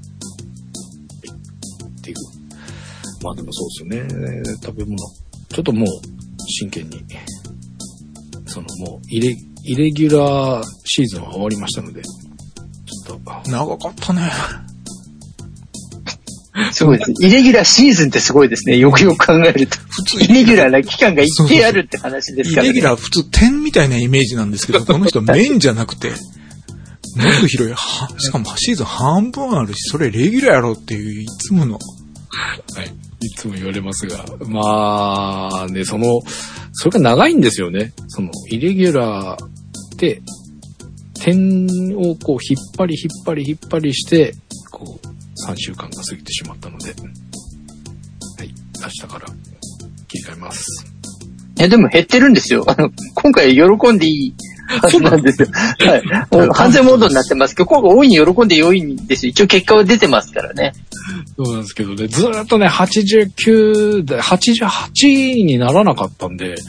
[2.03, 2.17] ていう。
[3.23, 4.57] まあでもそうですよね。
[4.63, 4.97] 食べ物。
[5.49, 5.87] ちょっともう、
[6.49, 7.05] 真剣に、
[8.47, 14.31] そのもう、イレ、イレギュラーシーズンは終わりましたので、ちょっと、長かったね。
[16.73, 17.13] すごいです。
[17.21, 18.79] イレギュラーシーズンってすごいですね。
[18.79, 19.77] よくよく考えると。
[19.89, 22.69] 普通イレギュラーな期間が一定あるって話ですから、ね。
[22.71, 26.17] イレギュラー普通点みたいなイメージなんですけど、 この人面じゃなくて、もっ
[27.41, 31.75] と広い、は、しかもシーズン半分あるし、それレギュラーやろっていういつもの。
[31.75, 33.01] はい。
[33.23, 34.25] いつも言われますが。
[34.47, 36.21] まあ、ね、その、
[36.73, 37.93] それが長いんですよね。
[38.09, 40.23] その、イレギュラーで、
[41.21, 44.35] 点をこう、引っ張り引っ張り引っ張りして、
[45.47, 48.55] 3週間が過ぎてしまったので、はい。
[48.83, 49.27] 明日から
[50.09, 50.87] 切り替えます。
[51.59, 52.65] いや、でも減ってるんですよ。
[52.67, 54.35] あの、今回喜んでいい
[54.79, 55.49] はずなんですよ。
[55.53, 56.37] はい。
[56.37, 59.31] もう完全モードになってますけど、今回大いに喜んで良いんですよ。
[59.31, 60.73] 一応結果は出てますからね。
[61.37, 66.65] そうなんですけどね、ずーっとね、89で、88にならなかったんで、ず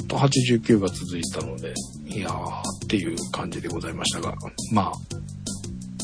[0.00, 1.74] ーっと89が続いたので、
[2.06, 4.34] いやーっていう感じでございましたが、
[4.72, 4.92] まあ、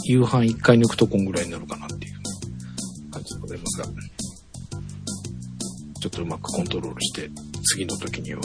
[0.05, 3.87] 夕飯1回抜くとこんぐらいになるかなっていう感じでございますが、
[6.01, 7.31] ちょっとうまくコントロールして、
[7.65, 8.41] 次の時には、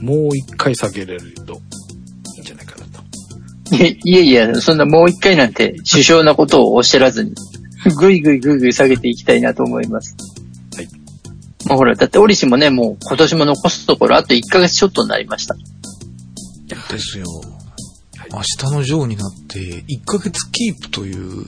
[0.00, 1.54] もう1回下げれると
[2.36, 3.02] いいんじゃないかなと。
[3.76, 7.32] いえいえいえ、そんなもう一回なんて首相なことをおっしゃらずに、
[7.98, 10.16] ぐいぐいぐいぐい下げていきたいなと思います。
[10.76, 10.88] はい。
[11.66, 15.54] まあほら、だってオリシもね、もう今年も残すところあと1ヶ月ちょっとになりました。
[16.90, 17.26] ですよ。
[18.32, 21.44] 明日のジョーになって、1ヶ月キープという、1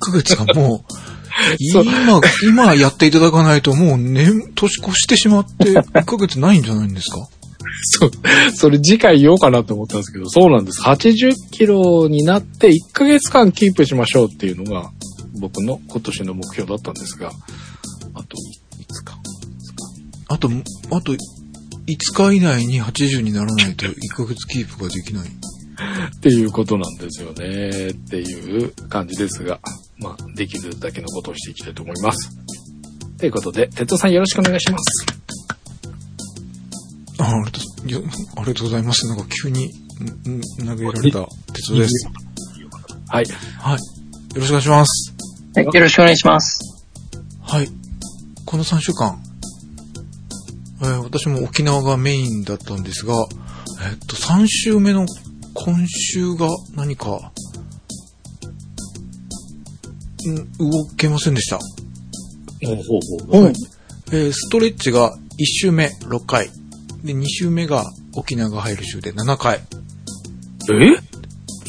[0.00, 0.94] ヶ月がもう、
[1.58, 7.28] 今、今やっていただかないともう年、年越してしまって、1ヶ月ないんじゃないんですか？
[8.00, 8.10] そう、
[8.54, 10.80] それ次回言おうかなと思ったんですけど、そうなんです。
[10.82, 14.90] 80キロになって1ヶ月間キープしましょうっていうのが
[15.38, 17.32] 僕の今年の目標だったんですが、
[18.14, 18.36] あと
[18.80, 19.18] いつか。
[20.28, 20.48] あと、
[20.90, 21.18] あと、5
[21.86, 25.28] 日以内に80にならないと1ヶ月キープができない。
[26.16, 27.88] っていうことなんですよね。
[27.88, 29.60] っていう感じですが、
[29.98, 32.30] まあ、できるだけのことをしていきたいと思います。
[33.18, 35.06] ということで、哲夫さんよろしくお願いします。
[37.18, 37.98] あありがとういや
[38.36, 39.06] ありがとうございます。
[39.06, 39.70] なんか急に
[40.58, 42.08] 投げられた鉄道です。
[43.08, 43.24] はい。
[43.58, 43.76] はい。
[43.76, 43.78] よ
[44.36, 45.14] ろしくお願いします。
[45.54, 46.60] はい、よろしくお願いします。
[47.42, 47.68] はい。
[48.46, 49.20] この3週間、
[50.82, 53.14] えー私も沖縄がメインだったんですが、
[53.90, 55.06] えっと、3週目の
[55.54, 57.32] 今週が何か、
[60.28, 61.58] ん動けませんでした。
[61.58, 61.62] ほ
[62.72, 63.44] うほうほう。
[63.44, 63.54] はい。
[64.12, 66.50] えーストレッチが1週目6回。
[67.02, 67.84] で、2週目が
[68.14, 69.58] 沖縄が入る週で7回。
[69.58, 70.96] いえ？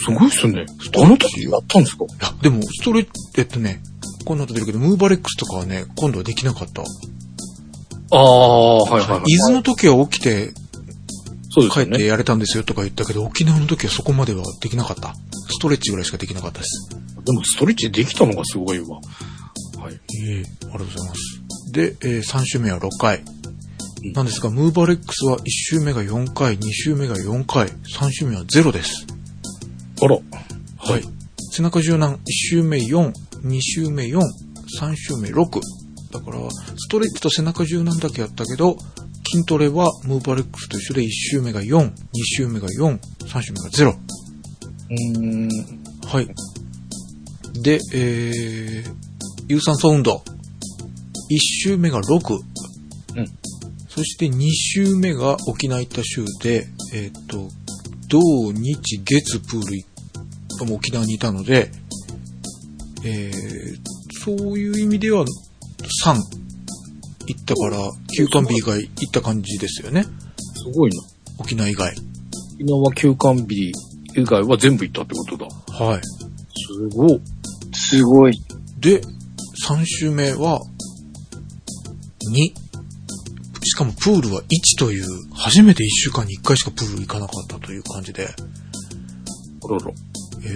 [0.03, 0.65] すごいっすね。
[1.01, 2.05] あの時やったんですか？
[2.21, 3.81] や、でも、ストレッチ、えっとね、
[4.25, 6.81] こんなこと出るけど、ムーバレックスとかはね、今度はできなかった。
[8.13, 9.23] ああ、はいはいはい。
[9.27, 10.51] 伊豆の時は起きて、
[11.53, 11.91] そうですよね。
[11.91, 15.13] 帰ってやれたんですよとか言ったけど、沖縄の時はそこまではできなかった。
[15.49, 16.89] ストレッチぐらいしかできなかったです。
[16.89, 18.97] でもストレッチできたのがすごいわ。
[19.77, 19.99] はい。
[20.25, 21.41] ええありがとうございます。
[21.71, 23.23] で、え3週目は6回。
[24.13, 29.05] なんですが、ムーバレックスは1週目が4回、2週目が4回、3週目は0です。
[30.01, 30.15] あら。
[30.15, 31.03] はい。
[31.51, 33.11] 背中柔軟、1週目4、
[33.43, 34.19] 2週目4、
[34.79, 35.59] 3週目6。
[36.11, 36.37] だから、
[36.77, 38.77] ストレッチと背中柔軟だけやったけど、
[39.31, 41.93] 筋トレはムーバレックスと一緒で1週目が4、2
[42.25, 43.89] 週目が4、3週目が0。
[43.89, 45.49] うーん。
[46.05, 46.27] はい。
[47.63, 48.93] で、えー、
[49.47, 50.21] 有酸素運動。
[51.31, 52.33] 1週目が6。
[53.15, 53.25] うん。
[53.87, 57.47] そして2週目が沖縄行った週で、えっ、と、
[58.09, 58.19] 土
[58.51, 59.85] 日月プールい
[60.65, 61.71] もう沖縄にいたので、
[63.05, 65.23] えー、そういう意味では
[66.03, 66.40] 3
[67.27, 67.77] 行ったから、
[68.15, 70.03] 休館日以外行った感じですよね。
[70.03, 70.09] す
[70.75, 71.01] ごいな。
[71.39, 71.93] 沖縄以外。
[72.55, 73.71] 沖縄休館日
[74.15, 75.85] 以外は全部行ったってことだ。
[75.85, 76.01] はい。
[76.01, 77.21] すごい。
[77.73, 78.33] すごい。
[78.79, 79.01] で、
[79.67, 80.59] 3週目は、
[82.33, 82.53] 2。
[83.63, 89.91] しかもプールは1という、初めて1週間に1回しかプール行かなかったという感じで、あらら。
[90.43, 90.49] え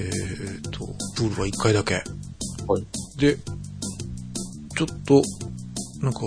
[0.62, 0.80] ーと、
[1.16, 1.96] プールは1回だけ。
[1.96, 2.02] は
[2.80, 3.20] い。
[3.20, 3.38] で、
[4.76, 5.22] ちょっと、
[6.02, 6.20] なんか、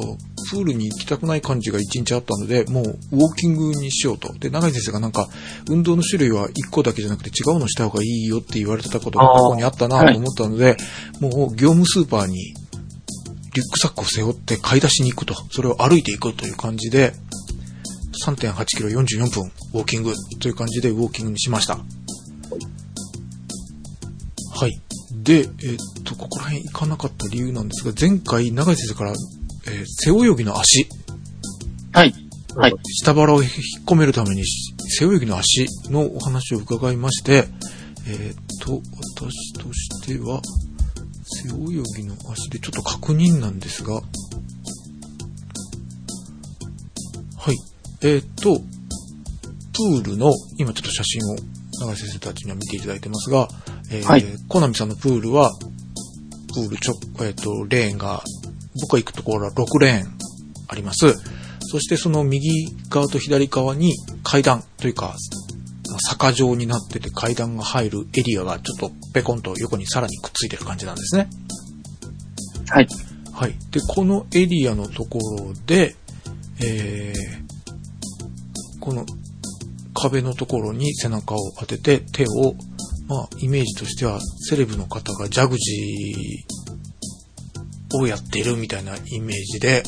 [0.51, 4.33] プールに行きたくない感じが1日あったので、もうウォーキングにしようと。
[4.35, 5.29] で、長井先生がなんか、
[5.69, 10.77] 運動の種類は1個だけじゃなくて違うのした方がいいよって言われてたことが過去にあったなと思ったので、
[11.21, 12.55] もう業務スーパーに
[13.55, 15.35] リュックサックを背負って買い出しに行くと。
[15.51, 17.13] それを歩いていくという感じで、
[18.25, 21.77] 3.8キロ44分ウォーキングという感じでウォーキングにしました。
[21.77, 21.83] は
[24.67, 24.81] い。
[25.23, 25.47] で、えっ
[26.05, 29.15] と、ここら辺行かなかった理由なんですが、前回長井先生から
[29.71, 30.89] えー背泳ぎの足。
[31.93, 32.15] はい。
[32.57, 32.73] はい。
[33.03, 33.53] 下腹を引っ
[33.87, 34.45] 込めるために
[34.99, 37.45] 背泳ぎの足のお話を伺いまして、
[38.07, 38.81] えーっと、
[39.17, 40.41] 私としては、
[41.43, 44.03] 背泳ぎの足でちょっと確認なんですが、は
[47.53, 47.57] い。
[48.03, 51.37] えーっと、プールの、今ちょっと写真を
[51.81, 53.49] 長井先生たちには見ていただいてますが、
[53.91, 55.53] えーはいコナミさんのプールは、
[56.55, 58.23] プールちょ、えーっと、レーンが、
[58.81, 60.19] 僕が行くところは6レーン
[60.69, 61.15] あります。
[61.71, 65.15] そしてその右側と左側に階段というか、
[66.09, 71.29] 坂状になってて階段が入るエリアがちょっとペコンと横にさらにくっついてる感じなんですね。
[72.69, 72.89] はい。
[73.33, 73.55] はい。
[73.71, 75.95] で、このエリアのところで、
[76.61, 79.05] えー、この
[79.95, 82.55] 壁のところに背中を当てて手を、
[83.09, 86.58] まあ、イメージとしてはセレブの方がジャグジー
[87.95, 89.85] をやっているみたいなイメージで、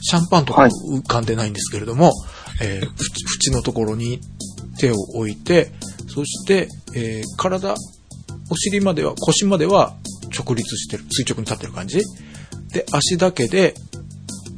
[0.00, 2.12] シャンパンとかはい浮かんでないんですけれども、
[2.60, 4.20] えー、ふち縁のところに
[4.78, 5.72] 手を置いて、
[6.08, 7.74] そして、えー体、
[8.50, 9.94] お尻までは、腰までは
[10.36, 12.02] 直立してる、垂直に立ってる感じ。
[12.72, 13.74] で、足だけで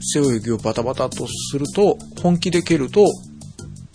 [0.04, 3.06] 背泳ぎをバタバタとすると、本気で蹴ると、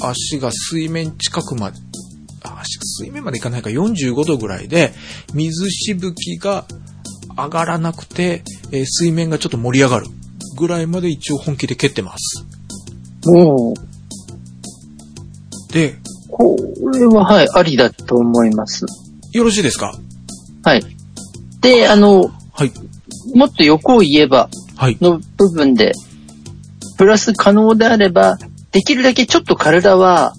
[0.01, 1.77] 足が水面近くまで、
[2.43, 4.93] あ足が水面までいかないか45度ぐらいで、
[5.33, 6.65] 水しぶきが
[7.45, 10.07] 上がらなくて、えー水面がちょっと盛り上がる
[10.57, 12.45] ぐらいまで一応本気で蹴ってます。
[13.27, 13.89] おー
[15.71, 15.95] で、
[16.31, 16.57] こ
[16.93, 18.85] れは、はい、ありだと思います。
[19.31, 19.95] よろしいですか？
[20.63, 20.83] はい。
[21.61, 22.71] で、あの、はい。
[23.35, 24.97] もっと横を言えばはい。
[24.99, 25.91] の部分で、
[26.97, 28.37] プラス可能であれば、
[28.71, 30.33] できるだけちょっと体は、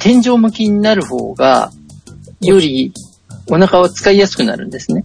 [0.00, 1.70] 天井向きになる方が、
[2.40, 2.92] より
[3.50, 5.04] お腹は使いやすくなるんですね。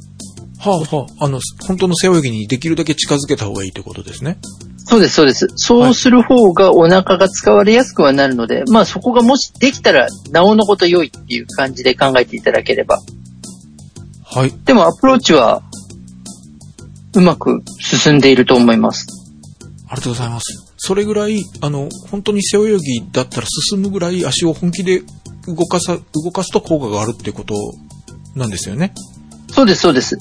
[0.60, 4.38] はあはあ、あの、本当の背泳ぎにできるだけ近づけた方がいいということですね。
[4.86, 5.48] そうです、そうです。
[5.56, 13.00] そうする方がお腹が使われやすくはなるので、まあそこがもしできたら、なおのこと良いっていう感じで考えていただければ。
[14.26, 14.54] はい。
[14.66, 15.62] でもアプローチは、
[17.14, 19.08] うまく進んでいると思います。
[19.88, 20.74] ありがとうございます。
[20.78, 25.04] それぐらい、あの、本当に背泳ぎだったら進むぐらい足を本気で
[25.48, 27.56] 動かさ、動かすと効果があるっていうこと
[28.36, 28.94] なんですよね。
[29.52, 30.18] そうです、そうです。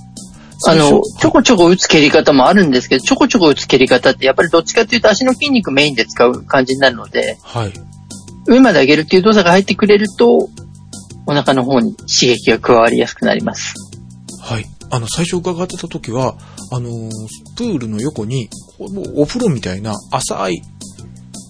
[0.66, 7.72] あの、ちょこちょこ打つ蹴り方もあるんですけど、ちょこちょこ打つ蹴り方ってやっぱりどっちかというと足の筋肉メインで使う感じになるので、はい。
[8.46, 10.48] 上まで上げるっていう動作が入ってくれると、
[11.26, 13.74] お腹の方に刺激が加わりやすくなります。
[14.40, 14.64] はい。
[14.90, 16.36] あの、最初伺ってた時は、
[16.72, 17.11] あのー
[17.56, 18.48] プールの横に、
[19.16, 20.62] お風呂みたいな浅い、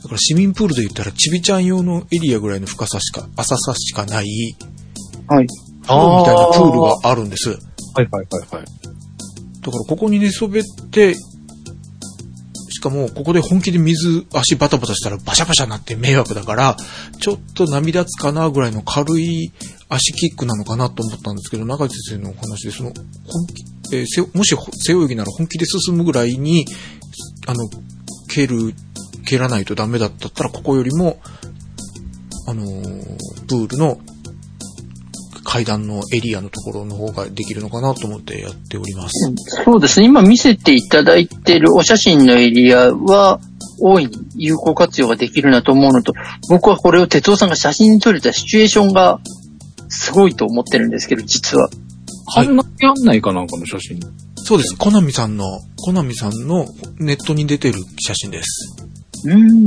[0.02, 4.26] だから市民プールで言ったらちびちゃん用のエリアぐらいの深さしか、浅さしかない、
[5.28, 5.46] はい。
[5.86, 7.50] 風呂みたいなプールがあるんです。
[7.50, 7.56] は
[8.02, 8.64] いはいはいはい。
[9.60, 11.14] だからここに寝そべって、
[12.78, 16.76] しかもここで本気で水、足バタバタしたらバシャバシャなって迷惑だから、
[17.20, 19.52] ちょっと涙つかなぐらいの軽い
[19.88, 24.54] 足キックなのかなと思ったんですけど、中地先生のお話で、その、本気、えーもし
[24.86, 26.66] 背泳ぎなら本気で進むぐらいに、
[27.46, 27.68] あの、
[28.28, 28.74] 蹴る、
[29.26, 31.20] 蹴らないとダメだったったら、ここよりも、
[32.46, 33.98] あのープールの
[35.48, 39.32] 階段のエリアのところの方ができるのかなと思ってやっております。
[39.64, 40.04] そうですね。
[40.04, 43.40] 今見せていただいているお写真のエリアは、
[43.80, 46.12] 大いに有効活用ができるなと思うのと、
[46.50, 49.20] 僕はこれを哲夫さんが写真に撮れたシチュエーションが
[49.88, 51.70] すごいと思ってるんですけど、実は。
[52.26, 54.00] はいあんなやんないかなんかの写真。
[54.36, 54.76] そうです。
[54.76, 55.46] コナミさんの、
[55.82, 56.66] コナミさんの
[56.98, 58.76] ネットに出てる写真です。
[59.24, 59.64] うーん。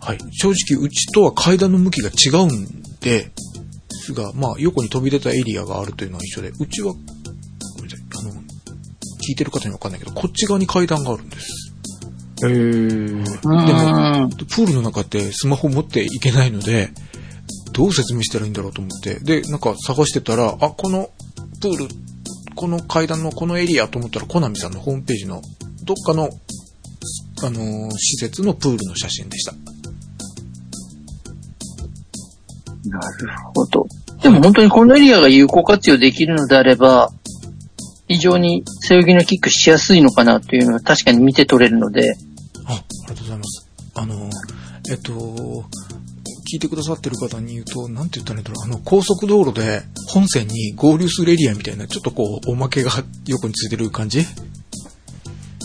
[0.00, 0.18] はい。
[0.32, 3.30] 正直、うちとは階段の向きが違うんで、
[4.00, 6.98] ですが、まあ、横に飛び出たエリアがあるというのは一緒で、うちは、ご
[7.82, 8.32] めんなさい、あの、
[9.20, 11.72] 聞いてる方にはわかんないけど、こっち側に階段があるんです。
[12.42, 13.20] へー。
[13.20, 14.30] うでーん。
[14.30, 16.90] プールの中ってスマホ持っていけないので、
[17.72, 21.10] どう説明したらいいんだろうと思って、で、なんか探してたら、あ、この
[21.60, 21.88] プール、
[22.54, 25.42] この階段のこのエリアと思ったら、コナミさんのホームページの
[25.84, 26.30] どっかの、
[27.42, 29.54] あのー施設のプールの写真でした。
[32.86, 33.06] なる
[33.54, 33.86] ほど。
[34.22, 37.10] でも本当にこのエリアが有効活用できるのであれば、
[38.08, 42.16] 非常に背泳ぎのキックしやすいのかなというのは確かに見て取れるので、
[42.66, 43.68] あ、ありがとうございます。
[43.94, 44.30] あの、
[44.90, 45.12] えっと、
[46.52, 52.90] 聞いてくださってる方に言うと、なんて言ったらいいんだろう、あの、高速道路で本線に合流するエリアみたいな、ちょっとこう、おまけが
[53.26, 54.26] 横についてる感じ？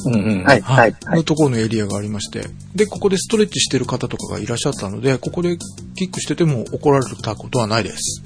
[0.05, 0.43] うんうん。
[0.43, 1.23] はい、はい、はいの。
[1.23, 5.57] ところのエリアがありまして、で、ここでストレッチしてる方とかがいらっしゃったので、ここで
[5.95, 8.23] キックしてても怒られたことはないです。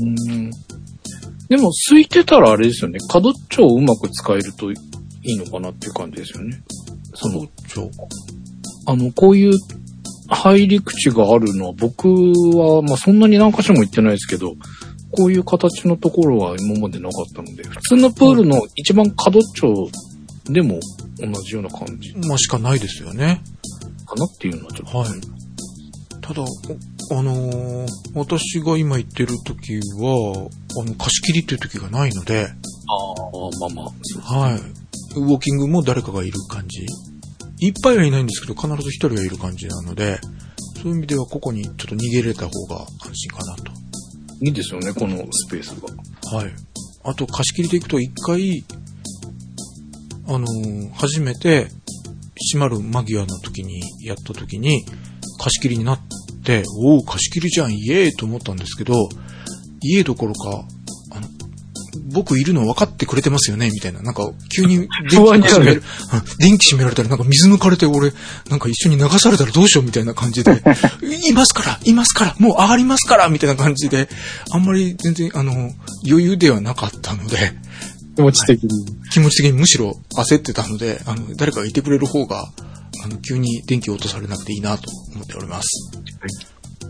[0.00, 0.50] うん。
[1.48, 2.98] でも、空いてたらあれですよね。
[3.08, 4.74] 角っちょをうまく使えるとい
[5.24, 6.60] いのかなっていう感じですよね。
[7.14, 7.46] その。
[8.88, 9.52] あの、こういう
[10.28, 14.54] 入り口があるのは、僕は、まあ、そんなに何箇所も行ってないですけど、
[15.12, 19.88] こういう形のところは今までなかったので、普通のプールの一番角っちょ
[20.44, 20.78] でも
[21.18, 23.42] 同じような感じまあしかないですよね。
[24.06, 24.98] かなっていうのはちょっと。
[24.98, 25.08] はい。
[26.20, 30.48] ただ、おあのー私が今行ってる時は、
[30.80, 32.50] あの、貸し切りっていう時がないので、ああ、
[33.60, 33.92] まあま
[34.32, 34.48] あ。
[34.48, 34.60] はい。
[35.16, 36.86] ウォーキングも誰かがいる感じ。
[37.58, 40.18] いっぱいはいないんですけど、必ず一人はいる感じなので、
[40.82, 43.72] そういう意味ではここにちょっと逃げれた方が安心かなと。
[44.42, 46.38] いいですよね、このスペースが。
[46.38, 46.52] はい。
[47.04, 48.64] あと、貸し切りで行くと一回、
[50.28, 51.68] あのー初めて
[52.52, 54.84] 閉まる間際の時に、やった時に、
[55.38, 56.00] 貸し切りになっ
[56.44, 59.08] て、おお、貸し切りじゃん、イエーイと思ったんですけど、
[59.80, 60.64] 家どころか、
[61.12, 61.28] あの、
[62.12, 64.02] 僕いるの分かってくれてますよねみたいな。
[64.02, 66.38] なんか、急に 電気閉める、うん。
[66.38, 68.12] 電気閉められたらなんか水抜かれて俺、
[68.50, 70.62] なんか一緒に流されたらどうしようみたいな感じで、
[71.26, 74.08] いますからいますからもう上がりますからみたいな感じで、
[74.50, 75.72] あんまり全然、あの、
[76.06, 77.54] 余裕ではなかったので、
[78.16, 78.70] 気持ち的に。
[79.12, 82.44] 気持ち的にむしろ焦ってたので、あの、誰かがいてくれる方が、
[83.04, 85.68] あの、急に電気を落とされなくていいなと思っております。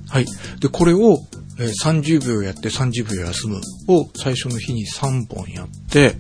[0.09, 0.27] はい。
[0.61, 1.19] で、これを、
[1.59, 6.17] えー30秒やって30秒休むを最初の日に3本やって、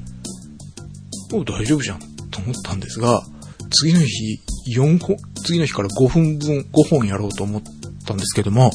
[1.33, 1.99] お大丈夫じゃん
[2.31, 3.23] と思ったんですが、
[3.71, 4.41] 次の日
[4.77, 7.63] 4本、次の日から5分分、5本やろうと思っ
[8.07, 8.71] たんですけども、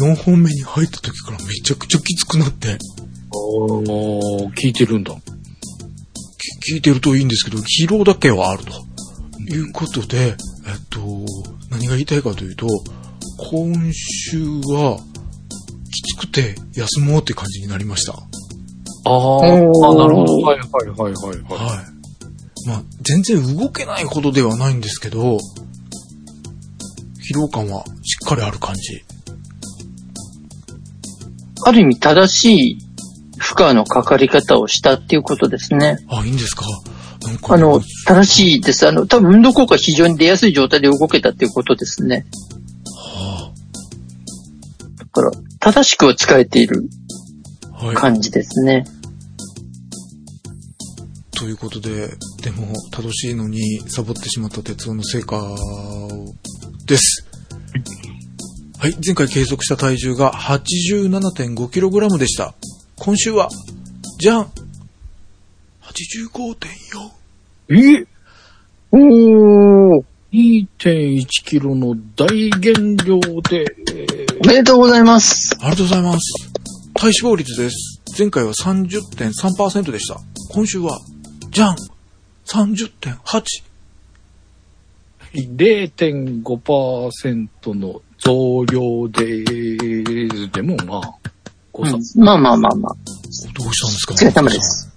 [0.00, 2.78] 4本目に入った時からめちゃくちゃきつくなって、
[3.32, 5.14] おー、聞いてるんだ。
[6.64, 8.72] き聞いてるといいんですけど、疲労だけはあると。
[9.46, 10.34] いうことで、えっ
[10.88, 11.00] と、
[11.70, 12.66] 何が言いたいかというと、
[13.50, 14.98] 今週は、
[15.92, 18.12] きつくて休もうって感じになりました。
[18.12, 20.38] ああ、なるほど。
[20.38, 21.76] はいはいはいはい、はい。
[21.76, 21.94] はい。
[22.66, 25.38] まあ、全然動けないほどではないんですけど、
[27.30, 29.04] 疲労感はしっかりある感じ。
[31.66, 32.83] ある意味正しい
[33.54, 35.98] 負荷のかかり方をしたっていうことですね。
[36.08, 36.64] あ、いいんですか？
[37.48, 38.86] あの、正しいです。
[38.86, 42.26] あの、多分運動効果非常に出やすい状態で動けたっていうことですね。
[42.84, 43.52] は
[44.98, 45.30] だから、
[45.60, 46.88] 正しくは使えている
[47.72, 47.96] あ、はい。
[47.96, 48.84] 感じですね。
[51.36, 52.10] ということで、
[52.42, 55.40] でも、正しいのにサボってしまった鉄夫の成果
[56.86, 57.24] です。
[58.78, 62.54] はい、前回計測した体重が 87.5kg でした。
[62.96, 63.48] 今週は、
[64.18, 64.50] じゃん
[65.82, 67.10] !85.4!
[67.70, 68.06] え？
[68.92, 73.64] おー、2.1キロの大減量で、
[74.42, 75.54] おめでとうございます。
[75.60, 76.20] ありがとうございます。
[76.94, 78.00] 体脂肪率です。
[78.16, 80.20] 前回は30.3%でした。
[80.50, 81.00] 今週は、
[81.50, 81.76] じゃん
[82.46, 83.42] !30.8!
[85.34, 89.42] 0.5%の増量で、
[90.50, 91.18] でもまあ、
[91.74, 91.98] 誤差。
[92.16, 92.94] まあまあまあまあ、
[93.58, 94.88] どうしたんですかお疲れ様です。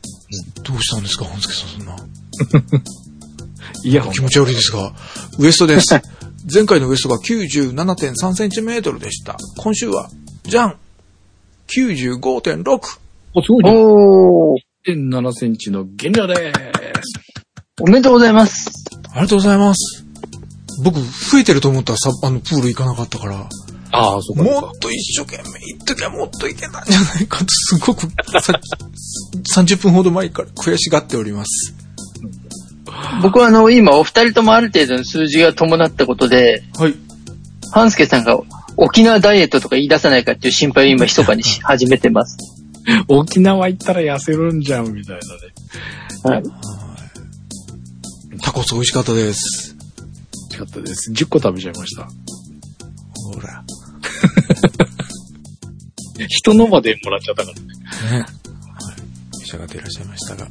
[0.64, 1.96] どうしたんですか本助さん、そんな。
[3.84, 4.94] いや、気持ち悪いですが、
[5.40, 5.88] ウエストです。
[6.54, 9.38] 前回のウエストが97.3センチメートルでした。
[9.58, 10.10] 今週は、
[10.44, 10.76] じゃん
[11.68, 12.80] !95.6!
[13.34, 13.72] おすごいね。
[13.76, 14.58] おー、
[14.88, 16.54] 1.7センチの減量です。
[17.82, 18.70] おめでとうございます。
[19.12, 20.06] ありがとうございます。
[20.84, 23.50] 僕、増えてると思ったらさ、あの、プール行かなかったから、
[23.92, 24.44] ああ、そっか。
[24.44, 28.08] もっと一生懸命行っときゃもっといけたんじゃないかと、すごく
[28.42, 28.60] さ、
[29.56, 31.74] 30分ほど前から悔しがっております。
[33.22, 36.96] 僕はあの、今お二人ともある程度の数字が伴ったことで、はい。
[37.72, 38.40] 半助さんが
[38.78, 42.38] 沖縄ダイエットとか言い出さないかっていう心配を今密かにし始めてます。
[43.08, 45.20] 沖縄行ったら痩せるんじゃん、みたい
[46.24, 46.36] なね。
[46.36, 46.44] はい。
[48.42, 49.76] タコス美味しかったです。
[49.76, 51.12] 美味しかったです。
[51.12, 52.04] 10個食べちゃいました。
[53.34, 53.64] ほら。
[56.28, 57.64] 人のまでもらっちゃったからね。
[58.12, 58.20] ね。
[58.20, 58.28] はい。
[59.40, 60.48] 召し上がっていらっしゃいましたが。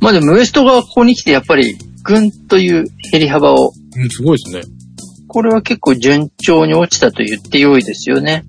[0.00, 4.74] まあでもウエストがここに来てやっぱりぐんという減り幅を、うん、すごいですね。
[5.28, 8.44] これは結構順調に落ちたと言って良いですよね。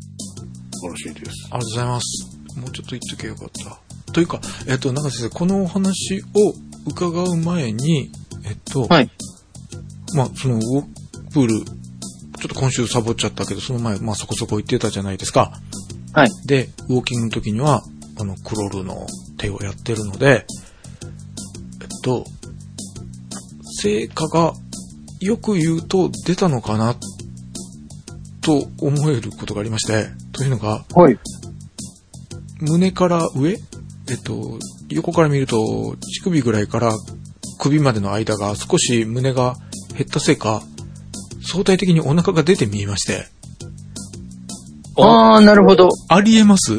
[0.74, 1.48] 素晴らしいです。
[1.50, 2.38] ありがとうございます。
[2.60, 3.50] もうちょっと言っとけばよかっ
[4.06, 4.14] た。
[4.14, 6.24] というか、えっと、中先生、このお話を
[6.88, 8.12] 伺う前に、
[8.46, 9.10] えっと、はい。
[10.16, 10.62] まあ、その、ウォ
[11.34, 11.66] プール、
[12.40, 15.52] ちょっと今週サボっちゃったけど、その前、まあ、そこそこ行ってたじゃないですか。
[16.14, 16.30] はい。
[16.46, 17.84] で、ウォーキングの時には、
[18.20, 19.06] あの、クロールの
[19.38, 20.46] 手をやってるので、
[21.82, 22.26] えっと、
[23.82, 24.54] 成果が、
[25.20, 26.96] よく言うと出たのかな、
[28.42, 31.20] と思えることがありまして、というのが、はい。
[32.62, 33.58] 胸から上
[34.10, 34.58] えっと、
[34.90, 36.94] 横から見ると、乳首ぐらいから
[37.60, 39.56] 首までの間が少し胸が
[39.94, 40.64] 減ったせいか、
[41.50, 43.26] 相対的にお腹が出て見えまして。
[44.98, 45.90] ああ、なるほど。
[46.10, 46.78] ありえます？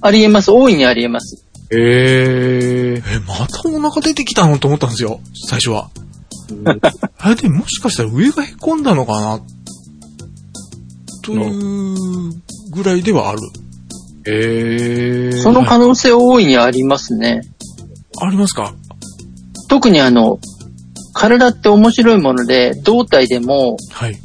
[0.00, 0.50] ありえます。
[0.50, 1.44] 大いにありえます。
[1.70, 2.94] へえ。
[2.96, 5.90] え、またお腹出てきたのと思ったんですよ、最初は。
[7.18, 9.40] あれでもしかしたら上がへこんだのかな？
[11.22, 12.32] という
[12.70, 13.40] ぐらいではある。
[14.26, 15.32] へえ。
[15.32, 17.40] その可能性大いにありますね。
[18.20, 18.74] ありますか？
[19.68, 20.38] 特にあの、
[21.14, 24.18] 体って面白いもので、胴体でも、はい。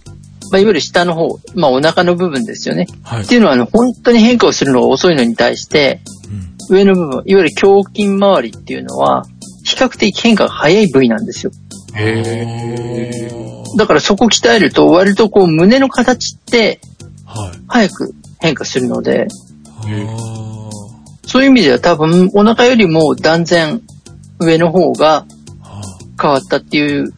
[0.52, 2.88] まあ、いわゆる下の方、まあ、お腹の部分ですよね。
[3.04, 3.36] はいって。
[3.36, 9.26] いうのは、あの、本当に変化をするのが遅いのに対して、うん上の部分、いわゆる胸筋周りっていうのは、
[9.66, 11.52] 比較的変化が早い部位なんですよ。
[11.96, 13.32] へえ。
[13.78, 16.80] だからそこ鍛えると、割とこう、胸の形って、
[17.26, 17.60] はい。
[17.68, 19.28] 早く変化するので、
[21.26, 23.82] そういう意味では多分、お腹よりも断然
[24.40, 25.26] 上の方があ
[26.20, 27.14] 変わったっていう、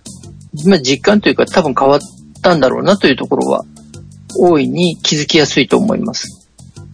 [0.66, 1.99] まあ、実感というか多分変わっ
[2.41, 3.66] たんだろうなというところは、
[4.38, 6.49] 大いに気づきやすいと思います。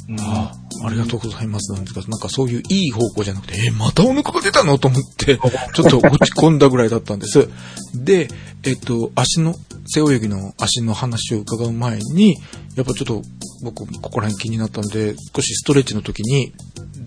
[0.09, 0.67] ーあー。
[0.85, 1.73] ありがとうございます。
[1.73, 5.37] なんですか、なんかそういういい方向じゃなくて、え、またお腹が出たのと思って、
[5.73, 7.49] ちょっと落ち込んだぐらいだったんです。
[7.95, 8.27] で、
[8.63, 9.55] えっと、足の、
[9.87, 12.37] 背泳ぎの足の話を伺う前に、
[12.75, 13.21] やっぱちょっと
[13.63, 16.53] 僕、ここら辺気になったんで、少しストレッチの時に、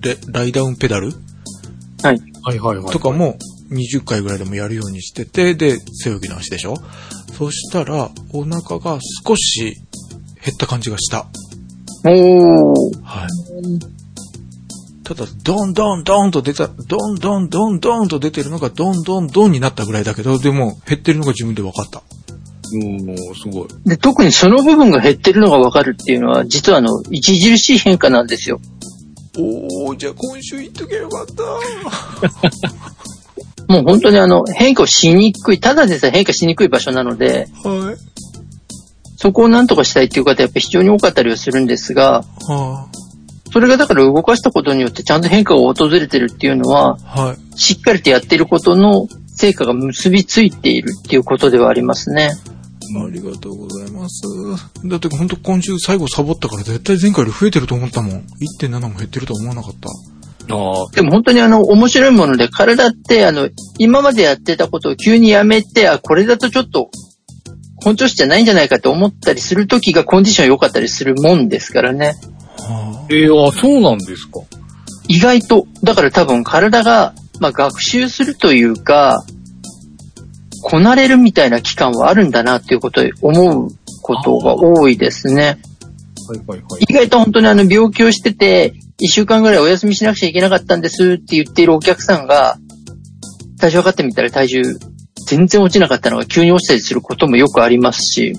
[0.00, 1.12] レライダウンペダル
[2.02, 2.20] はい。
[2.42, 2.92] はいはいはい。
[2.92, 3.36] とかも
[3.70, 6.74] 20回ぐらいでもやるようにしてて、で、背泳ぎの足でしょ？
[7.38, 9.76] そしたら、お腹が少し
[10.44, 11.26] 減った感じがした。
[12.04, 13.02] おー。
[13.02, 13.28] はい。
[15.04, 22.02] ただ、ドンドンドンと出た、ドンドンドンドンと出てるのがドンドンドンになったぐらいだけど、でも減ってるのが自分で分かった。
[22.72, 23.68] うん、すごい。
[23.84, 28.60] で、特にその部分が減ってるのがわかるっていうのは、実はあの、著しい変化なんですよ。
[29.36, 31.42] おー、じゃあ今週行っとけばよかった。
[33.70, 38.10] もう本当にあの、変化をしにくい、ただでさえ変化しにくい場所なので、はい。
[39.16, 42.88] そこを何とかしたいっていう方やっぱ非常に多かったりはするんですが、は
[43.52, 47.58] それがだから動かしたことによってちゃんと変化が訪れてるっていうのは、あ、はい。
[47.58, 49.06] しっかりとやってることの
[49.36, 52.30] 成果が結びついているっていうことではありますね。
[52.98, 54.22] ありがとうございます。
[54.84, 58.26] だって本当今週最後サボったから絶対前回より増えてると思ったもん。
[58.60, 60.19] 1.7も減ってるとは思わなかった。
[60.50, 63.48] ああ、でも本当にあの、面白いもので、体ってあの、
[63.78, 66.90] 今までやってたことを急にやめて、あ、これだとちょっと、
[67.82, 72.14] 本調子じゃないんじゃないかと思ったりするときがコンディション良かったりするもんですからね。
[72.58, 74.40] はえー、あ、そうなんですか。
[75.08, 79.24] 意外と、だから多分体が、まあ、学習するというか、
[80.62, 83.70] こなれるみたいな期間はあるんだなっていうことを思う
[84.02, 85.58] ことが多いですね。
[86.28, 86.84] はいはいはい。
[86.88, 92.58] 意外と本当にあの病気をしてて、一週間ぐらいお休みしなくちゃいけなかったんですって言っているお客さんが、
[93.58, 94.62] 体重測ってみたら体重
[95.26, 98.34] 全然落ちなかったのが急に落ちたりすることもよくありますし、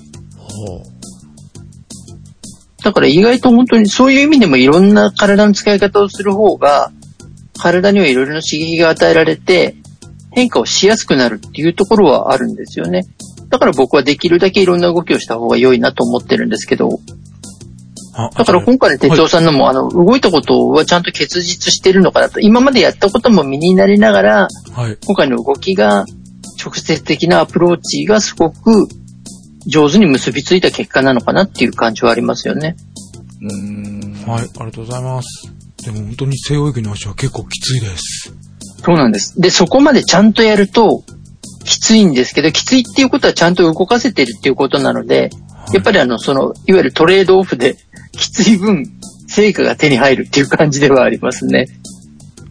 [2.82, 6.92] だから意外と本当にそういう意味でもいろんな体の使い方をする方が、
[7.58, 9.76] 体にはいろいろな刺激が与えられて、
[10.30, 13.06] 変化をしやすくなるっていうところはあるんですよね。
[13.48, 17.00] だから僕はできるだけいろんな動きをした方が良いなと思ってるんですけど、
[18.12, 22.40] だから今回の哲夫さんのも、あの、動いたことはちゃんと結実してるのかなと。
[22.40, 24.98] 今までやったことも身になりながら、はい。
[25.06, 26.04] 今回の動きが、
[26.62, 28.86] 直接的なアプローチがすごく
[29.66, 32.76] 上手に結びついた結果なのかなっていう感じはありますよね。
[33.40, 34.30] うーん。
[34.30, 35.52] はい、ありがとうございます。
[35.84, 38.32] でも本当に背泳ぎの足は結構きついです。
[38.84, 39.40] そうなんです。
[39.40, 41.02] で、そこまでちゃんとやると、
[41.64, 45.30] きついんですけど、きついっていうことはちゃんと動かせてるっていうことなので、
[45.72, 47.76] やっぱりあの、その、いわゆるトレードオフで、
[48.12, 48.84] きつい分、
[49.26, 51.66] 成果が手に入るっていう感じではありますね。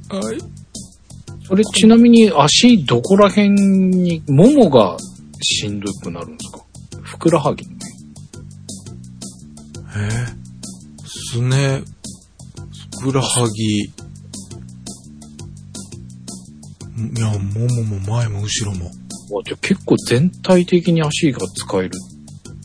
[0.10, 0.38] はい。
[1.48, 4.98] それちなみに足どこら辺に、ももが
[5.42, 6.64] しんどくなるんですか？
[7.02, 7.78] ふくらはぎのね。
[9.96, 10.42] えー
[11.34, 11.84] すね、
[13.00, 13.90] ふくらはぎ、い
[17.20, 18.88] や、ももも前も後ろも。
[18.88, 18.90] あ
[19.46, 21.92] じゃあ結構全体的に足が使える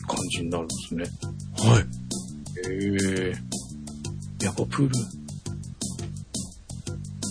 [0.05, 1.05] 感じになるんですね。
[1.71, 1.85] はい。
[2.69, 3.33] へえ。
[4.43, 4.91] やっぱプール、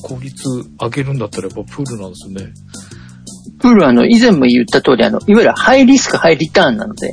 [0.02, 0.48] 効率
[0.80, 2.52] 上げるんだったらやっぱプールなんですね。
[3.60, 7.12] プールはあの、以前も言った通り、あの、いわゆるハイリスク、ハイリターンなので、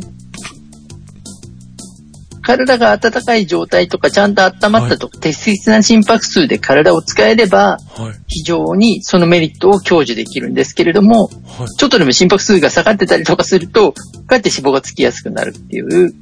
[2.43, 8.13] 体が温かい状態とか、ちゃんと温まったとか、適切な心拍数で体を使えれば、はい。
[8.28, 11.67] 非常にそのメリットを享受できるんですけれども、はい。
[11.78, 13.93] ちょっとでも心拍数が下がってたりとかすると、
[14.28, 16.13] かえって脂肪がつきやすくなるっていう、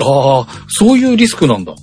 [0.00, 1.74] ああ、そういうリスクなんだ。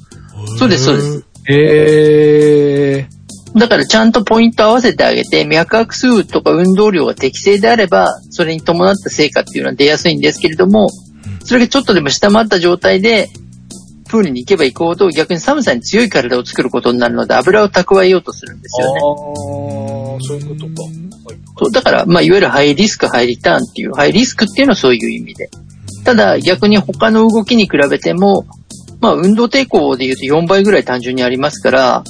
[0.57, 1.25] そうですそうです。
[1.49, 3.07] へえ。
[3.55, 10.89] だからちゃんとポイント合わせてあげて、脈拍数とか運動量が適正であれば、それに伴った成果っていうのは出やすいんですけれども、
[11.43, 13.29] それがちょっとでも下回った状態で、
[14.07, 19.01] プールに行けば行くほど逆に寒さに強い体を作ることになるので油を蓄えようとするんですよね。
[19.01, 20.71] ああ、そういうことか。
[21.59, 25.49] そうだから、まあ、いわゆるハイリスク、ハイリターンっていう、ハイリスクっていうのはそういう意味で。
[26.03, 28.45] ただ、逆に他の動きに比べても、
[29.01, 32.03] まあ、運動抵抗で言うと4倍ぐらい単純にありますから、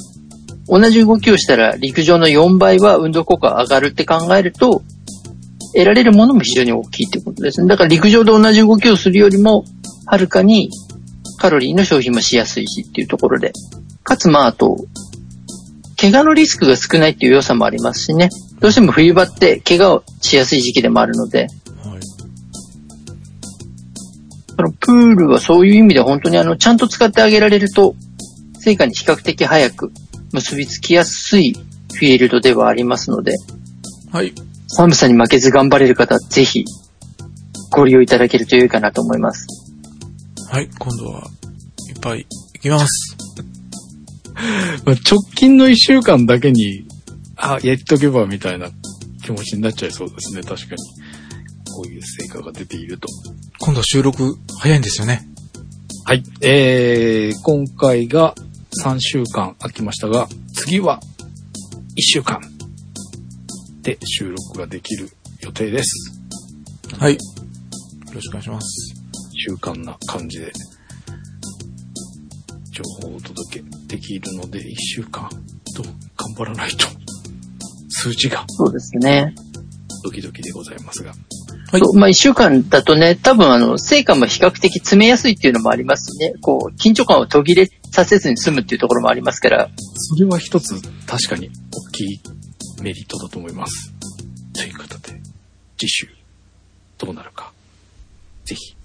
[0.68, 4.84] 同じ動きをしたら陸上の4倍は運動効果上がるって考えると、
[5.74, 7.68] 得られるものも非常に大きいってことですね。
[7.68, 9.66] だから陸上で同じ動きをするよりも、
[10.06, 10.72] はるかに
[11.38, 13.54] カロリーの消費もしやすいしっていうところで。
[14.04, 14.78] かつ、まあ、あと、
[16.00, 18.30] 怪我のリスクが少ないっていう良さもありますしね。
[18.60, 21.48] どうしても冬場って怪我をしやすい時期でもあるので。
[24.60, 27.96] そのプールはそういう意味で本当にあの、ちゃんと使ってあげられると、
[28.60, 29.94] 成果に比較的早く
[30.34, 33.36] 結びつきやすいフィールドではありますので。
[34.12, 34.34] はい。
[34.68, 36.66] 寒さに負けず頑張れる方はぜひ
[37.72, 39.48] ご利用いただけると良いかなと思います。
[40.52, 41.22] はい、今度は
[41.88, 43.16] いっぱい行きます。
[45.10, 46.86] 直近の一週間だけに、
[47.38, 48.68] あ、やっとけばみたいな
[49.24, 51.09] 気持ちになっちゃいそうですね、確かに。
[51.80, 53.08] こういう成果が出ていると。
[53.60, 55.26] 今度収録早いんですよね。
[56.04, 56.24] はい。
[56.42, 58.36] えー、今回が
[58.84, 62.42] 3週間空きましたが、次は1週間
[63.82, 65.10] で収録ができる
[65.40, 66.20] 予定です。
[67.00, 67.14] はい。
[67.14, 67.20] よ
[68.14, 68.94] ろしくお願いします。
[69.38, 70.52] 習慣な感じで、
[72.74, 75.30] 情報をお届けできるので、1週間
[75.78, 76.86] と頑張らないと、
[77.88, 78.44] 数字が。
[78.50, 79.34] そうですね。
[80.04, 81.14] ドキドキでございますが。
[81.72, 81.82] はい。
[81.96, 89.70] まあ、一週間だとね、多分あの、成果も比較的詰めやすいっていうのもありますしね、こう、緊張感を途切れさせずに済むっていうところもありますから。
[89.94, 92.22] それは一つ、確かに大きい
[92.82, 93.94] メリットだと思います。
[94.54, 95.22] ということで、
[95.78, 96.10] 次週、
[96.98, 97.52] どうなるか、
[98.46, 98.76] ぜひ、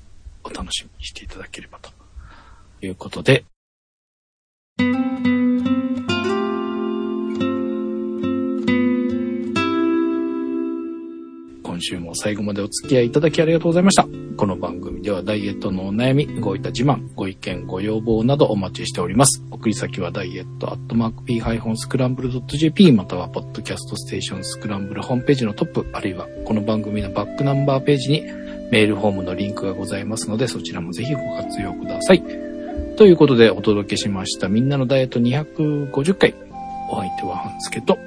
[0.45, 1.91] お楽しみにしていただければと
[2.83, 3.45] いうことで、
[11.75, 14.07] 今週も最後までお付き合いいただきありがとうございました。
[14.37, 19.43] この番組ではダイエットのお悩み、ごいた自慢、ご意見、ご要望などお待ちしております。
[19.51, 28.21] 送り先はダイエットアットマーク p-scramble.jp またはポッドキャストステーションスクランブルホームページのトップ、あるいはこの番組のバックナンバーページに
[28.71, 32.23] メールフォームのリンクがございますので、そちらもぜひご活用ください。
[32.97, 36.37] ということでお届けしましたみんなのダイエット250回。
[36.89, 37.99] お相手は半助と。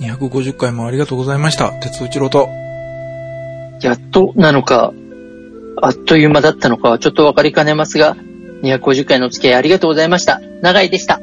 [0.00, 1.70] 250回もありがとうございました。
[1.80, 2.65] 鉄内郎と。
[3.82, 4.92] やっとなのか、
[5.82, 8.16] あっという間だったのかはちょっとわかりかねますが、
[8.62, 10.40] 250回のお付き合いありがとうございました。
[10.62, 11.20] 長井でした。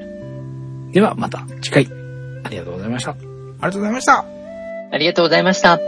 [0.92, 1.88] ではまた次回。
[2.44, 3.12] ありがとうございました。
[3.12, 3.28] あり
[3.62, 4.26] がとうございました。
[4.92, 5.80] ありがとうございました。